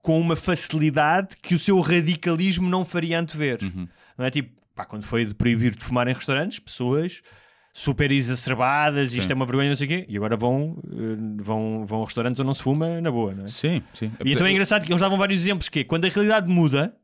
com 0.00 0.20
uma 0.20 0.36
facilidade 0.36 1.28
que 1.42 1.54
o 1.54 1.58
seu 1.58 1.80
radicalismo 1.80 2.68
não 2.68 2.84
faria 2.84 3.18
antever. 3.18 3.58
Uhum. 3.62 3.88
Não 4.16 4.24
é 4.24 4.30
tipo, 4.30 4.50
pá, 4.74 4.84
quando 4.84 5.04
foi 5.04 5.24
de 5.24 5.34
proibir 5.34 5.74
de 5.74 5.84
fumar 5.84 6.08
em 6.08 6.14
restaurantes, 6.14 6.58
pessoas 6.58 7.22
super 7.76 8.12
exacerbadas, 8.12 9.14
isto 9.14 9.26
Sim. 9.26 9.32
é 9.32 9.34
uma 9.34 9.44
vergonha, 9.44 9.68
não 9.70 9.76
sei 9.76 9.86
o 9.86 9.88
quê, 9.88 10.06
e 10.08 10.16
agora 10.16 10.36
vão, 10.36 10.80
eh, 10.86 11.42
vão, 11.42 11.84
vão 11.84 12.02
a 12.02 12.04
restaurantes 12.04 12.38
onde 12.38 12.46
não 12.46 12.54
se 12.54 12.62
fuma, 12.62 13.00
na 13.00 13.10
boa, 13.10 13.34
não 13.34 13.46
é? 13.46 13.48
Sim, 13.48 13.82
sim. 13.92 14.12
E 14.24 14.32
então 14.32 14.46
é 14.46 14.52
engraçado 14.52 14.84
que 14.84 14.92
eles 14.92 15.00
davam 15.00 15.18
vários 15.18 15.40
exemplos, 15.42 15.68
que 15.68 15.80
é, 15.80 15.84
quando 15.84 16.04
a 16.04 16.08
realidade 16.08 16.48
muda, 16.48 16.96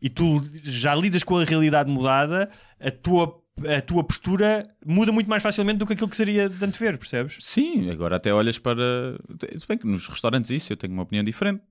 e 0.00 0.08
tu 0.08 0.42
já 0.62 0.94
lidas 0.94 1.22
com 1.22 1.36
a 1.36 1.44
realidade 1.44 1.90
mudada, 1.90 2.50
a 2.80 2.90
tua, 2.90 3.38
a 3.76 3.82
tua 3.82 4.02
postura 4.02 4.66
muda 4.84 5.12
muito 5.12 5.28
mais 5.28 5.42
facilmente 5.42 5.78
do 5.78 5.86
que 5.86 5.92
aquilo 5.92 6.08
que 6.08 6.16
seria 6.16 6.48
de 6.48 6.64
antever, 6.64 6.96
percebes? 6.96 7.36
Sim, 7.40 7.90
agora 7.90 8.16
até 8.16 8.32
olhas 8.32 8.58
para. 8.58 8.82
Se 9.58 9.68
bem 9.68 9.76
que 9.76 9.86
nos 9.86 10.08
restaurantes 10.08 10.50
isso 10.50 10.72
eu 10.72 10.76
tenho 10.76 10.94
uma 10.94 11.02
opinião 11.02 11.22
diferente. 11.22 11.62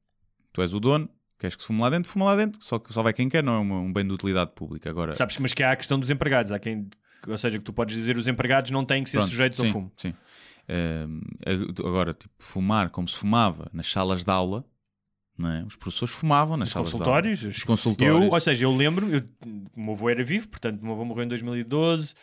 Tu 0.54 0.62
és 0.62 0.74
o 0.74 0.80
dono, 0.80 1.10
queres 1.42 1.56
que 1.56 1.62
se 1.62 1.68
fume 1.68 1.82
lá 1.82 1.90
dentro, 1.90 2.10
fuma 2.10 2.26
lá 2.26 2.36
dentro. 2.38 2.64
Só 2.64 2.80
que 2.80 2.94
só 2.94 3.04
vai 3.04 3.12
quem 3.14 3.28
quer, 3.28 3.44
não 3.44 3.54
é 3.56 3.60
uma- 3.60 3.80
um 3.80 3.92
bem 3.92 4.06
de 4.08 4.14
utilidade 4.14 4.52
pública. 4.56 4.90
Agora, 4.90 5.16
Sabes, 5.16 5.38
mas 5.38 5.54
que 5.54 5.62
há 5.64 5.72
a 5.72 5.76
questão 5.76 6.00
dos 6.00 6.10
empregados, 6.10 6.52
há 6.52 6.60
quem... 6.60 6.90
Ou 7.28 7.38
seja, 7.38 7.58
que 7.60 7.64
tu 7.66 7.74
podes 7.74 7.96
dizer 7.96 8.18
os 8.18 8.28
empregados 8.28 8.72
não 8.72 8.84
têm 8.86 9.04
que 9.04 9.10
ser 9.10 9.18
pronto, 9.18 9.30
sujeitos 9.30 9.60
sim, 9.60 9.68
ao 9.68 9.72
fumo. 9.74 9.92
Sim. 9.98 10.14
Ag- 11.46 11.80
agora, 11.88 12.14
tipo, 12.14 12.34
fumar 12.40 12.90
como 12.90 13.08
se 13.08 13.18
fumava 13.18 13.70
nas 13.74 13.88
salas 13.92 14.24
de 14.24 14.32
aula, 14.32 14.66
é? 15.40 15.64
os 15.66 15.76
professores 15.76 16.14
fumavam 16.14 16.56
nas 16.58 16.70
Os 16.70 16.74
salas 16.74 16.92
consultórios, 16.92 17.40
de 17.40 17.46
aula. 17.46 17.52
os- 17.52 17.58
Os 17.58 17.64
consultórios. 17.64 18.22
Eu, 18.24 18.30
ou 18.32 18.40
seja, 18.42 18.66
eu 18.66 18.76
lembro, 18.76 19.08
eu, 19.14 19.24
o 19.76 19.82
meu 19.82 19.94
avô 19.94 20.10
era 20.10 20.24
vivo, 20.24 20.48
portanto, 20.48 20.80
o 20.82 20.84
meu 20.84 20.94
avô 20.94 21.06
morreu 21.06 21.24
em 21.26 21.28
2012. 21.28 22.14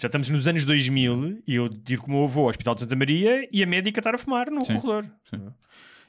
já 0.00 0.06
estamos 0.06 0.28
nos 0.30 0.46
anos 0.48 0.64
2000 0.64 1.42
e 1.46 1.54
eu 1.56 1.66
ir 1.88 1.98
com 1.98 2.06
o 2.08 2.14
meu 2.14 2.24
avô 2.24 2.40
ao 2.42 2.48
Hospital 2.48 2.74
de 2.74 2.80
Santa 2.80 2.96
Maria 2.96 3.46
e 3.52 3.62
a 3.62 3.66
médica 3.66 4.00
estar 4.00 4.14
a 4.14 4.18
fumar 4.18 4.50
no 4.50 4.64
Sim. 4.64 4.74
corredor. 4.80 5.04
Sim. 5.30 5.46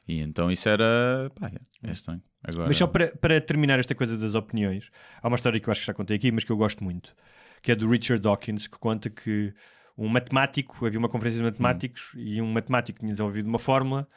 E 0.07 0.21
então 0.21 0.51
isso 0.51 0.69
era. 0.69 1.31
Pá, 1.35 1.47
é, 1.47 1.89
é 1.89 1.91
estranho. 1.91 2.21
Agora, 2.43 2.67
Mas 2.67 2.77
só 2.77 2.85
para, 2.85 3.07
para 3.17 3.41
terminar 3.41 3.79
esta 3.79 3.95
coisa 3.95 4.15
das 4.17 4.35
opiniões, 4.35 4.91
há 5.21 5.27
uma 5.27 5.35
história 5.35 5.59
que 5.59 5.67
eu 5.67 5.71
acho 5.71 5.81
que 5.81 5.87
já 5.87 5.93
contei 5.93 6.15
aqui, 6.15 6.31
mas 6.31 6.43
que 6.43 6.51
eu 6.51 6.57
gosto 6.57 6.83
muito, 6.83 7.15
que 7.61 7.71
é 7.71 7.75
do 7.75 7.89
Richard 7.89 8.21
Dawkins, 8.21 8.67
que 8.67 8.77
conta 8.77 9.09
que 9.09 9.51
um 9.97 10.07
matemático, 10.07 10.85
havia 10.85 10.99
uma 10.99 11.09
conferência 11.09 11.39
de 11.39 11.45
matemáticos 11.45 12.11
e 12.15 12.41
um 12.41 12.51
matemático 12.51 12.99
tinha 12.99 13.11
desenvolvido 13.11 13.47
uma 13.47 13.57
fórmula, 13.57 14.07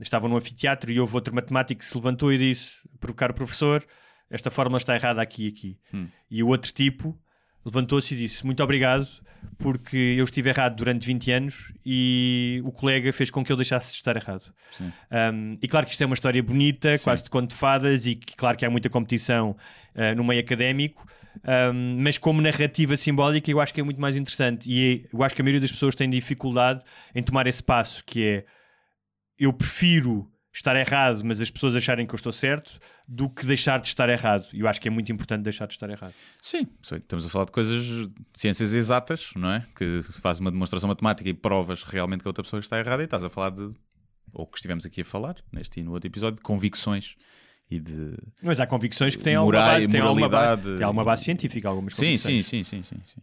estava 0.00 0.28
num 0.28 0.36
anfiteatro 0.36 0.92
e 0.92 1.00
houve 1.00 1.14
outro 1.14 1.34
matemático 1.34 1.80
que 1.80 1.86
se 1.86 1.96
levantou 1.96 2.32
e 2.32 2.38
disse, 2.38 2.88
provocar 3.00 3.30
o 3.30 3.34
professor, 3.34 3.84
esta 4.30 4.50
fórmula 4.50 4.78
está 4.78 4.94
errada 4.94 5.22
aqui 5.22 5.46
e 5.46 5.48
aqui. 5.48 5.78
Hum. 5.92 6.06
E 6.30 6.42
o 6.42 6.48
outro 6.48 6.72
tipo 6.72 7.18
levantou-se 7.68 8.14
e 8.14 8.16
disse, 8.18 8.44
muito 8.44 8.62
obrigado, 8.62 9.06
porque 9.58 10.16
eu 10.18 10.24
estive 10.24 10.48
errado 10.50 10.76
durante 10.76 11.06
20 11.06 11.30
anos 11.32 11.72
e 11.84 12.60
o 12.64 12.72
colega 12.72 13.12
fez 13.12 13.30
com 13.30 13.44
que 13.44 13.52
eu 13.52 13.56
deixasse 13.56 13.90
de 13.92 13.98
estar 13.98 14.16
errado. 14.16 14.52
Um, 15.32 15.56
e 15.62 15.68
claro 15.68 15.86
que 15.86 15.92
isto 15.92 16.02
é 16.02 16.06
uma 16.06 16.14
história 16.14 16.42
bonita, 16.42 16.96
Sim. 16.96 17.04
quase 17.04 17.22
de 17.24 17.30
conto 17.30 17.50
de 17.50 17.56
fadas, 17.56 18.06
e 18.06 18.14
que 18.14 18.36
claro 18.36 18.56
que 18.56 18.64
há 18.64 18.70
muita 18.70 18.88
competição 18.88 19.56
uh, 19.94 20.14
no 20.16 20.24
meio 20.24 20.40
académico, 20.40 21.06
um, 21.72 22.00
mas 22.00 22.18
como 22.18 22.40
narrativa 22.40 22.96
simbólica 22.96 23.50
eu 23.50 23.60
acho 23.60 23.72
que 23.72 23.80
é 23.80 23.84
muito 23.84 24.00
mais 24.00 24.16
interessante. 24.16 24.68
E 24.68 25.04
é- 25.04 25.08
eu 25.16 25.22
acho 25.22 25.34
que 25.34 25.40
a 25.40 25.44
maioria 25.44 25.60
das 25.60 25.70
pessoas 25.70 25.94
tem 25.94 26.08
dificuldade 26.10 26.82
em 27.14 27.22
tomar 27.22 27.46
esse 27.46 27.62
passo, 27.62 28.02
que 28.04 28.24
é 28.24 28.44
eu 29.38 29.52
prefiro 29.52 30.28
estar 30.52 30.74
errado, 30.76 31.22
mas 31.24 31.40
as 31.40 31.50
pessoas 31.50 31.74
acharem 31.74 32.06
que 32.06 32.14
eu 32.14 32.16
estou 32.16 32.32
certo, 32.32 32.78
do 33.06 33.28
que 33.28 33.46
deixar 33.46 33.80
de 33.80 33.88
estar 33.88 34.08
errado. 34.08 34.46
E 34.52 34.60
eu 34.60 34.68
acho 34.68 34.80
que 34.80 34.88
é 34.88 34.90
muito 34.90 35.10
importante 35.12 35.42
deixar 35.42 35.66
de 35.66 35.74
estar 35.74 35.88
errado. 35.88 36.14
Sim, 36.40 36.66
estamos 36.82 37.26
a 37.26 37.28
falar 37.28 37.44
de 37.44 37.52
coisas, 37.52 37.84
de 37.84 38.10
ciências 38.34 38.72
exatas, 38.72 39.30
não 39.36 39.52
é? 39.52 39.66
Que 39.76 40.02
se 40.02 40.20
faz 40.20 40.40
uma 40.40 40.50
demonstração 40.50 40.88
matemática 40.88 41.28
e 41.28 41.34
provas 41.34 41.82
realmente 41.82 42.22
que 42.22 42.28
a 42.28 42.30
outra 42.30 42.42
pessoa 42.42 42.60
está 42.60 42.78
errada 42.78 43.02
e 43.02 43.04
estás 43.04 43.22
a 43.22 43.30
falar 43.30 43.50
de, 43.50 43.70
ou 44.32 44.46
que 44.46 44.58
estivemos 44.58 44.84
aqui 44.84 45.02
a 45.02 45.04
falar, 45.04 45.36
neste 45.52 45.80
e 45.80 45.82
no 45.82 45.92
outro 45.92 46.08
episódio, 46.08 46.36
de 46.36 46.42
convicções 46.42 47.14
e 47.70 47.78
de. 47.78 48.16
Mas 48.42 48.58
há 48.58 48.66
convicções 48.66 49.14
que 49.14 49.22
têm 49.22 49.34
alguma 49.34 49.58
base, 49.58 49.88
têm 49.88 50.00
alguma 50.00 50.28
base, 50.28 50.62
têm 50.62 50.82
alguma 50.82 51.04
base 51.04 51.24
científica, 51.24 51.68
algumas 51.68 51.94
Sim, 51.94 52.18
sim, 52.18 52.42
sim, 52.42 52.64
sim, 52.64 52.82
sim. 52.82 53.00
sim. 53.04 53.20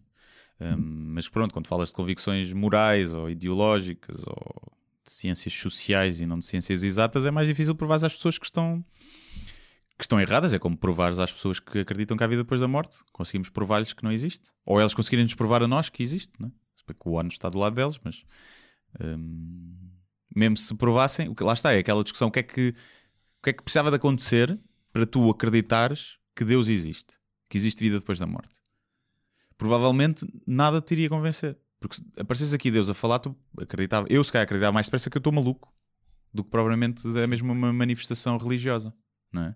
Hum, 0.62 1.12
mas 1.14 1.28
pronto, 1.28 1.54
quando 1.54 1.68
falas 1.68 1.90
de 1.90 1.96
convicções 1.96 2.54
morais 2.54 3.14
ou 3.14 3.30
ideológicas 3.30 4.24
ou 4.26 4.72
de 5.06 5.13
ciências 5.13 5.54
sociais 5.54 6.20
e 6.20 6.26
não 6.26 6.39
de 6.39 6.46
ciências 6.46 6.84
exatas, 6.84 7.26
é 7.26 7.32
mais 7.32 7.48
difícil 7.48 7.76
provar 7.76 8.04
às 8.04 8.13
pessoas 8.13 8.38
que 8.38 8.46
estão 8.46 8.84
que 9.98 10.04
estão 10.04 10.20
erradas. 10.20 10.54
É 10.54 10.60
como 10.60 10.76
provares 10.76 11.20
às 11.20 11.32
pessoas 11.32 11.60
que 11.60 11.80
acreditam 11.80 12.18
que 12.18 12.24
há 12.24 12.28
vida 12.28 12.44
depois 12.44 12.60
da 12.60 12.68
morte. 12.68 12.98
Conseguimos 13.13 13.50
provar-lhes 13.50 13.94
que 13.94 14.04
não 14.04 14.12
existe. 14.12 14.50
Ou 14.65 14.80
elas 14.80 14.94
conseguirem-nos 14.94 15.36
provar 15.36 15.63
a 15.63 15.68
nós 15.68 15.89
que 15.89 16.04
existe, 16.04 16.34
é? 16.44 16.48
Bem 16.88 16.96
que 17.02 17.10
o 17.10 17.18
ano 17.18 17.30
está 17.30 17.50
do 17.50 17.58
lado 17.58 17.76
deles, 17.76 18.00
mas 18.04 18.24
hum, 19.02 19.76
mesmo 20.36 20.56
se 20.56 20.76
provassem, 20.76 21.34
lá 21.39 21.54
está, 21.54 21.74
é 21.74 21.80
aquela 21.80 22.04
discussão: 22.04 22.28
o 22.28 22.32
que 22.32 22.39
é 22.39 22.44
que, 22.44 22.76
o 23.39 23.44
que 23.44 23.50
é 23.50 23.54
que 23.54 23.63
precisava 23.63 23.89
de 23.89 23.96
acontecer 23.96 24.60
para 24.94 25.06
tu 25.06 25.30
acreditares 25.32 26.20
que 26.36 26.46
Deus 26.46 26.68
existe, 26.68 27.13
que 27.50 27.58
existe 27.58 27.84
vida 27.84 27.98
depois 27.98 28.20
da 28.20 28.28
morte? 28.28 28.54
Provavelmente 29.58 30.28
nada 30.46 30.80
te 30.80 30.94
iria 30.94 31.10
convencer. 31.10 31.58
Porque 31.88 31.98
se 31.98 32.04
aparecesse 32.19 32.56
aqui 32.56 32.71
Deus 32.71 32.89
a 32.89 32.93
falar, 32.95 33.19
tu 33.19 33.36
acreditava. 33.60 34.08
Eu, 34.10 34.24
se 34.24 34.32
calhar, 34.32 34.43
acreditava 34.43 34.71
mais 34.71 34.88
depressa 34.88 35.10
que 35.10 35.17
eu 35.17 35.19
estou 35.19 35.32
maluco 35.32 35.71
do 36.34 36.43
que 36.43 36.50
provavelmente 36.50 37.08
é 37.17 37.28
mesmo 37.28 37.54
uma 37.54 37.71
manifestação 37.71 38.38
religiosa, 38.38 38.93
não 39.32 39.43
é? 39.43 39.56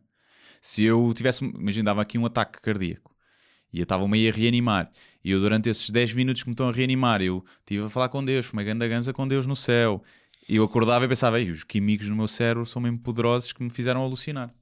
Se 0.62 0.84
eu 0.84 1.12
tivesse, 1.16 1.44
imagina, 1.44 1.86
dava 1.86 2.02
aqui 2.02 2.18
um 2.18 2.26
ataque 2.26 2.62
cardíaco 2.62 3.16
e 3.74 3.80
eu 3.80 3.84
estava 3.84 4.08
meio 4.08 4.32
a 4.32 4.36
reanimar 4.36 4.92
e 5.24 5.32
eu 5.32 5.40
durante 5.40 5.70
esses 5.70 5.90
10 5.90 6.14
minutos 6.14 6.44
que 6.44 6.50
me 6.50 6.54
estão 6.54 6.70
a 6.70 6.72
reanimar 6.72 7.22
eu 7.22 7.44
estive 7.60 7.86
a 7.86 7.90
falar 7.90 8.10
com 8.10 8.24
Deus, 8.24 8.52
uma 8.52 8.64
grande 8.64 8.88
ganza 8.88 9.14
com 9.14 9.28
Deus 9.28 9.48
no 9.48 9.56
céu 9.56 10.04
e 10.48 10.58
eu 10.58 10.64
acordava 10.64 11.06
e 11.06 11.08
pensava, 11.08 11.40
os 11.40 11.64
químicos 11.64 12.08
no 12.10 12.16
meu 12.16 12.28
cérebro 12.28 12.66
são 12.66 12.82
mesmo 12.82 13.00
poderosos 13.00 13.54
que 13.54 13.64
me 13.64 13.70
fizeram 13.70 14.02
alucinar. 14.02 14.54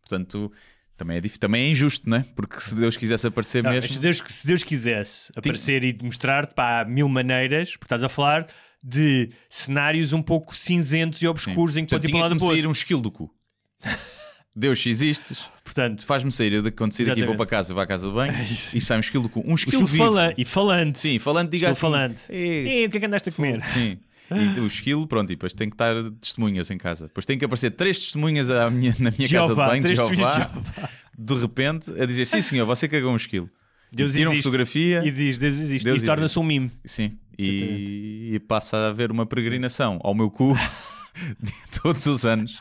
Portanto, 0.00 0.52
também 1.00 1.16
é, 1.16 1.20
também 1.38 1.64
é 1.66 1.70
injusto, 1.70 2.08
não 2.08 2.18
é? 2.18 2.24
Porque 2.36 2.60
se 2.60 2.74
Deus 2.74 2.96
quisesse 2.96 3.26
aparecer 3.26 3.62
Não, 3.64 3.70
mesmo... 3.70 3.88
se, 3.90 3.98
Deus, 3.98 4.22
se 4.28 4.46
Deus 4.46 4.62
quisesse 4.62 5.32
aparecer 5.34 5.82
e 5.82 5.98
mostrar-te 6.02 6.54
pá, 6.54 6.80
há 6.80 6.84
mil 6.84 7.08
maneiras, 7.08 7.70
porque 7.72 7.86
estás 7.86 8.04
a 8.04 8.08
falar 8.08 8.46
de 8.82 9.30
cenários 9.48 10.12
um 10.12 10.22
pouco 10.22 10.54
cinzentos 10.54 11.20
e 11.22 11.26
obscuros 11.26 11.76
em 11.76 11.84
que 11.84 11.90
Portanto, 11.90 12.10
podes 12.10 12.24
ir 12.26 12.28
para 12.28 12.36
para 12.36 12.44
o 12.46 12.48
sair 12.54 12.66
um 12.66 12.72
esquilo 12.72 13.00
do 13.02 13.10
cu. 13.10 13.30
Deus, 14.54 14.82
se 14.82 14.90
existes, 14.90 15.48
Portanto, 15.64 16.04
faz-me 16.04 16.32
sair. 16.32 16.52
Eu, 16.52 16.62
de- 16.62 16.72
quando 16.72 16.92
sair 16.92 17.04
daqui, 17.06 17.20
vou 17.20 17.28
Exatamente. 17.34 17.48
para 17.48 17.56
casa, 17.58 17.72
vou 17.72 17.82
à 17.82 17.86
casa 17.86 18.08
de 18.08 18.12
banho 18.12 18.32
isso. 18.42 18.76
e 18.76 18.80
sai 18.80 18.96
um 18.96 19.00
esquilo 19.00 19.22
do 19.24 19.28
cu. 19.28 19.40
Um 19.46 19.54
esquilo 19.54 19.84
esquilo 19.84 19.86
vivo. 19.86 20.04
fala 20.04 20.34
e 20.36 20.44
falante. 20.44 20.98
Sim, 20.98 21.18
falando, 21.20 21.48
diga 21.50 21.70
Esquilo 21.70 21.94
assim. 21.94 21.96
falante. 21.98 22.20
"Ei, 22.28 22.68
Ei, 22.68 22.86
o 22.86 22.90
que 22.90 22.96
é 22.96 23.00
que 23.00 23.06
andaste 23.06 23.28
a 23.28 23.32
comer? 23.32 23.64
Sim. 23.66 23.98
E 24.30 24.60
o 24.60 24.66
esquilo, 24.66 25.06
pronto, 25.06 25.30
e 25.32 25.36
depois 25.36 25.52
tem 25.52 25.68
que 25.68 25.74
estar 25.74 25.94
testemunhas 26.20 26.70
em 26.70 26.78
casa. 26.78 27.08
Depois 27.08 27.26
tem 27.26 27.38
que 27.38 27.44
aparecer 27.44 27.70
três 27.72 27.98
testemunhas 27.98 28.50
à 28.50 28.70
minha, 28.70 28.94
na 28.98 29.10
minha 29.10 29.16
casa 29.16 29.18
de 29.18 29.26
Jeová, 29.26 29.66
banho, 29.68 29.82
de 29.82 29.94
Jeová, 29.96 30.14
Jeová. 30.14 30.88
de 31.18 31.34
repente, 31.34 31.90
a 32.00 32.06
dizer: 32.06 32.24
Sim, 32.26 32.42
senhor, 32.42 32.66
você 32.66 32.86
cagou 32.88 33.12
um 33.12 33.16
esquilo. 33.16 33.50
Deus 33.92 34.12
Tiram 34.12 34.30
existe. 34.30 34.44
fotografia. 34.44 35.02
E 35.04 35.10
diz, 35.10 35.36
Deus 35.36 35.54
existe. 35.54 35.84
Deus 35.84 36.02
e 36.02 36.06
torna-se 36.06 36.38
um 36.38 36.44
mime. 36.44 36.70
Sim, 36.84 37.18
e, 37.36 38.30
e 38.34 38.38
passa 38.40 38.76
a 38.76 38.88
haver 38.88 39.10
uma 39.10 39.26
peregrinação 39.26 39.98
ao 40.02 40.14
meu 40.14 40.30
cu 40.30 40.56
todos 41.82 42.06
os 42.06 42.24
anos 42.24 42.58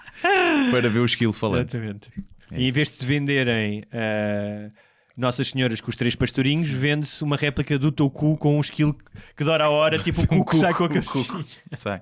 para 0.71 0.89
ver 0.89 0.99
o 0.99 1.05
esquilo 1.05 1.33
falante. 1.33 1.75
Exatamente. 1.75 2.09
É 2.51 2.59
e 2.61 2.67
em 2.67 2.71
vez 2.71 2.89
de 2.89 2.95
se 2.97 3.05
venderem 3.05 3.83
ah, 3.93 4.71
Nossas 5.19 5.49
Senhoras 5.49 5.81
com 5.81 5.89
os 5.89 5.95
três 5.95 6.15
pastorinhos, 6.15 6.69
vende-se 6.69 7.23
uma 7.23 7.35
réplica 7.35 7.77
do 7.77 7.91
teu 7.91 8.09
cu 8.09 8.37
com 8.37 8.57
um 8.57 8.61
esquilo 8.61 8.95
que 9.35 9.43
dora 9.43 9.65
a 9.65 9.69
hora, 9.69 9.99
tipo 10.03 10.21
o 10.21 10.27
cu 10.27 10.45
que 10.45 10.57
sai 10.57 10.73
com 10.73 10.85
a 10.85 10.89
cabecinha. 10.89 11.25
Sai. 11.73 12.01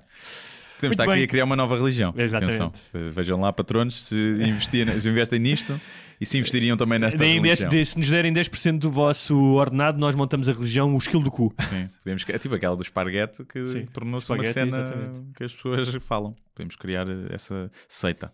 Podemos 0.76 0.96
estar 0.96 1.12
aqui 1.12 1.24
a 1.24 1.26
criar 1.26 1.44
uma 1.44 1.56
nova 1.56 1.76
religião. 1.76 2.14
Exatamente. 2.16 2.62
Atenção. 2.62 3.10
Vejam 3.10 3.40
lá, 3.40 3.52
patronos, 3.52 4.04
se, 4.04 4.14
investirem, 4.14 5.00
se 5.00 5.08
investem 5.08 5.40
nisto 5.40 5.78
e 6.20 6.24
se 6.24 6.38
investiriam 6.38 6.76
também 6.76 7.00
nesta 7.00 7.18
Deem 7.18 7.42
10 7.42 7.60
religião. 7.60 7.68
de- 7.68 7.84
se 7.84 7.98
nos 7.98 8.08
derem 8.08 8.32
10% 8.32 8.78
do 8.78 8.88
vosso 8.90 9.36
ordenado, 9.54 9.98
nós 9.98 10.14
montamos 10.14 10.48
a 10.48 10.52
religião 10.52 10.94
O 10.94 10.98
Esquilo 10.98 11.24
do 11.24 11.32
Cu. 11.32 11.52
Sim, 11.68 11.88
podemos, 12.02 12.24
é 12.28 12.38
tipo 12.38 12.54
aquela 12.54 12.76
do 12.76 12.82
esparguete 12.84 13.44
que 13.44 13.86
tornou-se 13.92 14.30
uma 14.32 14.44
cena 14.44 14.78
exatamente. 14.78 15.32
que 15.36 15.42
as 15.42 15.52
pessoas 15.52 15.88
falam. 16.04 16.36
Podemos 16.54 16.76
criar 16.76 17.06
essa 17.32 17.68
seita. 17.88 18.32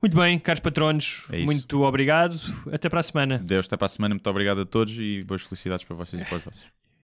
Muito 0.00 0.16
bem, 0.16 0.38
caros 0.38 0.60
patronos, 0.60 1.24
É 1.32 1.44
muito 1.44 1.82
obrigado. 1.82 2.38
Até 2.72 2.88
para 2.88 3.00
a 3.00 3.02
semana. 3.02 3.38
Deus, 3.38 3.66
até 3.66 3.76
para 3.76 3.86
a 3.86 3.88
semana. 3.88 4.14
Muito 4.14 4.28
obrigado 4.28 4.60
a 4.60 4.66
todos 4.66 4.94
e 4.98 5.20
boas 5.24 5.42
felicidades 5.42 5.84
para 5.84 5.96
vocês 5.96 6.20
e 6.20 6.24
para 6.24 6.38
os 6.38 6.44
vossos. 6.44 6.83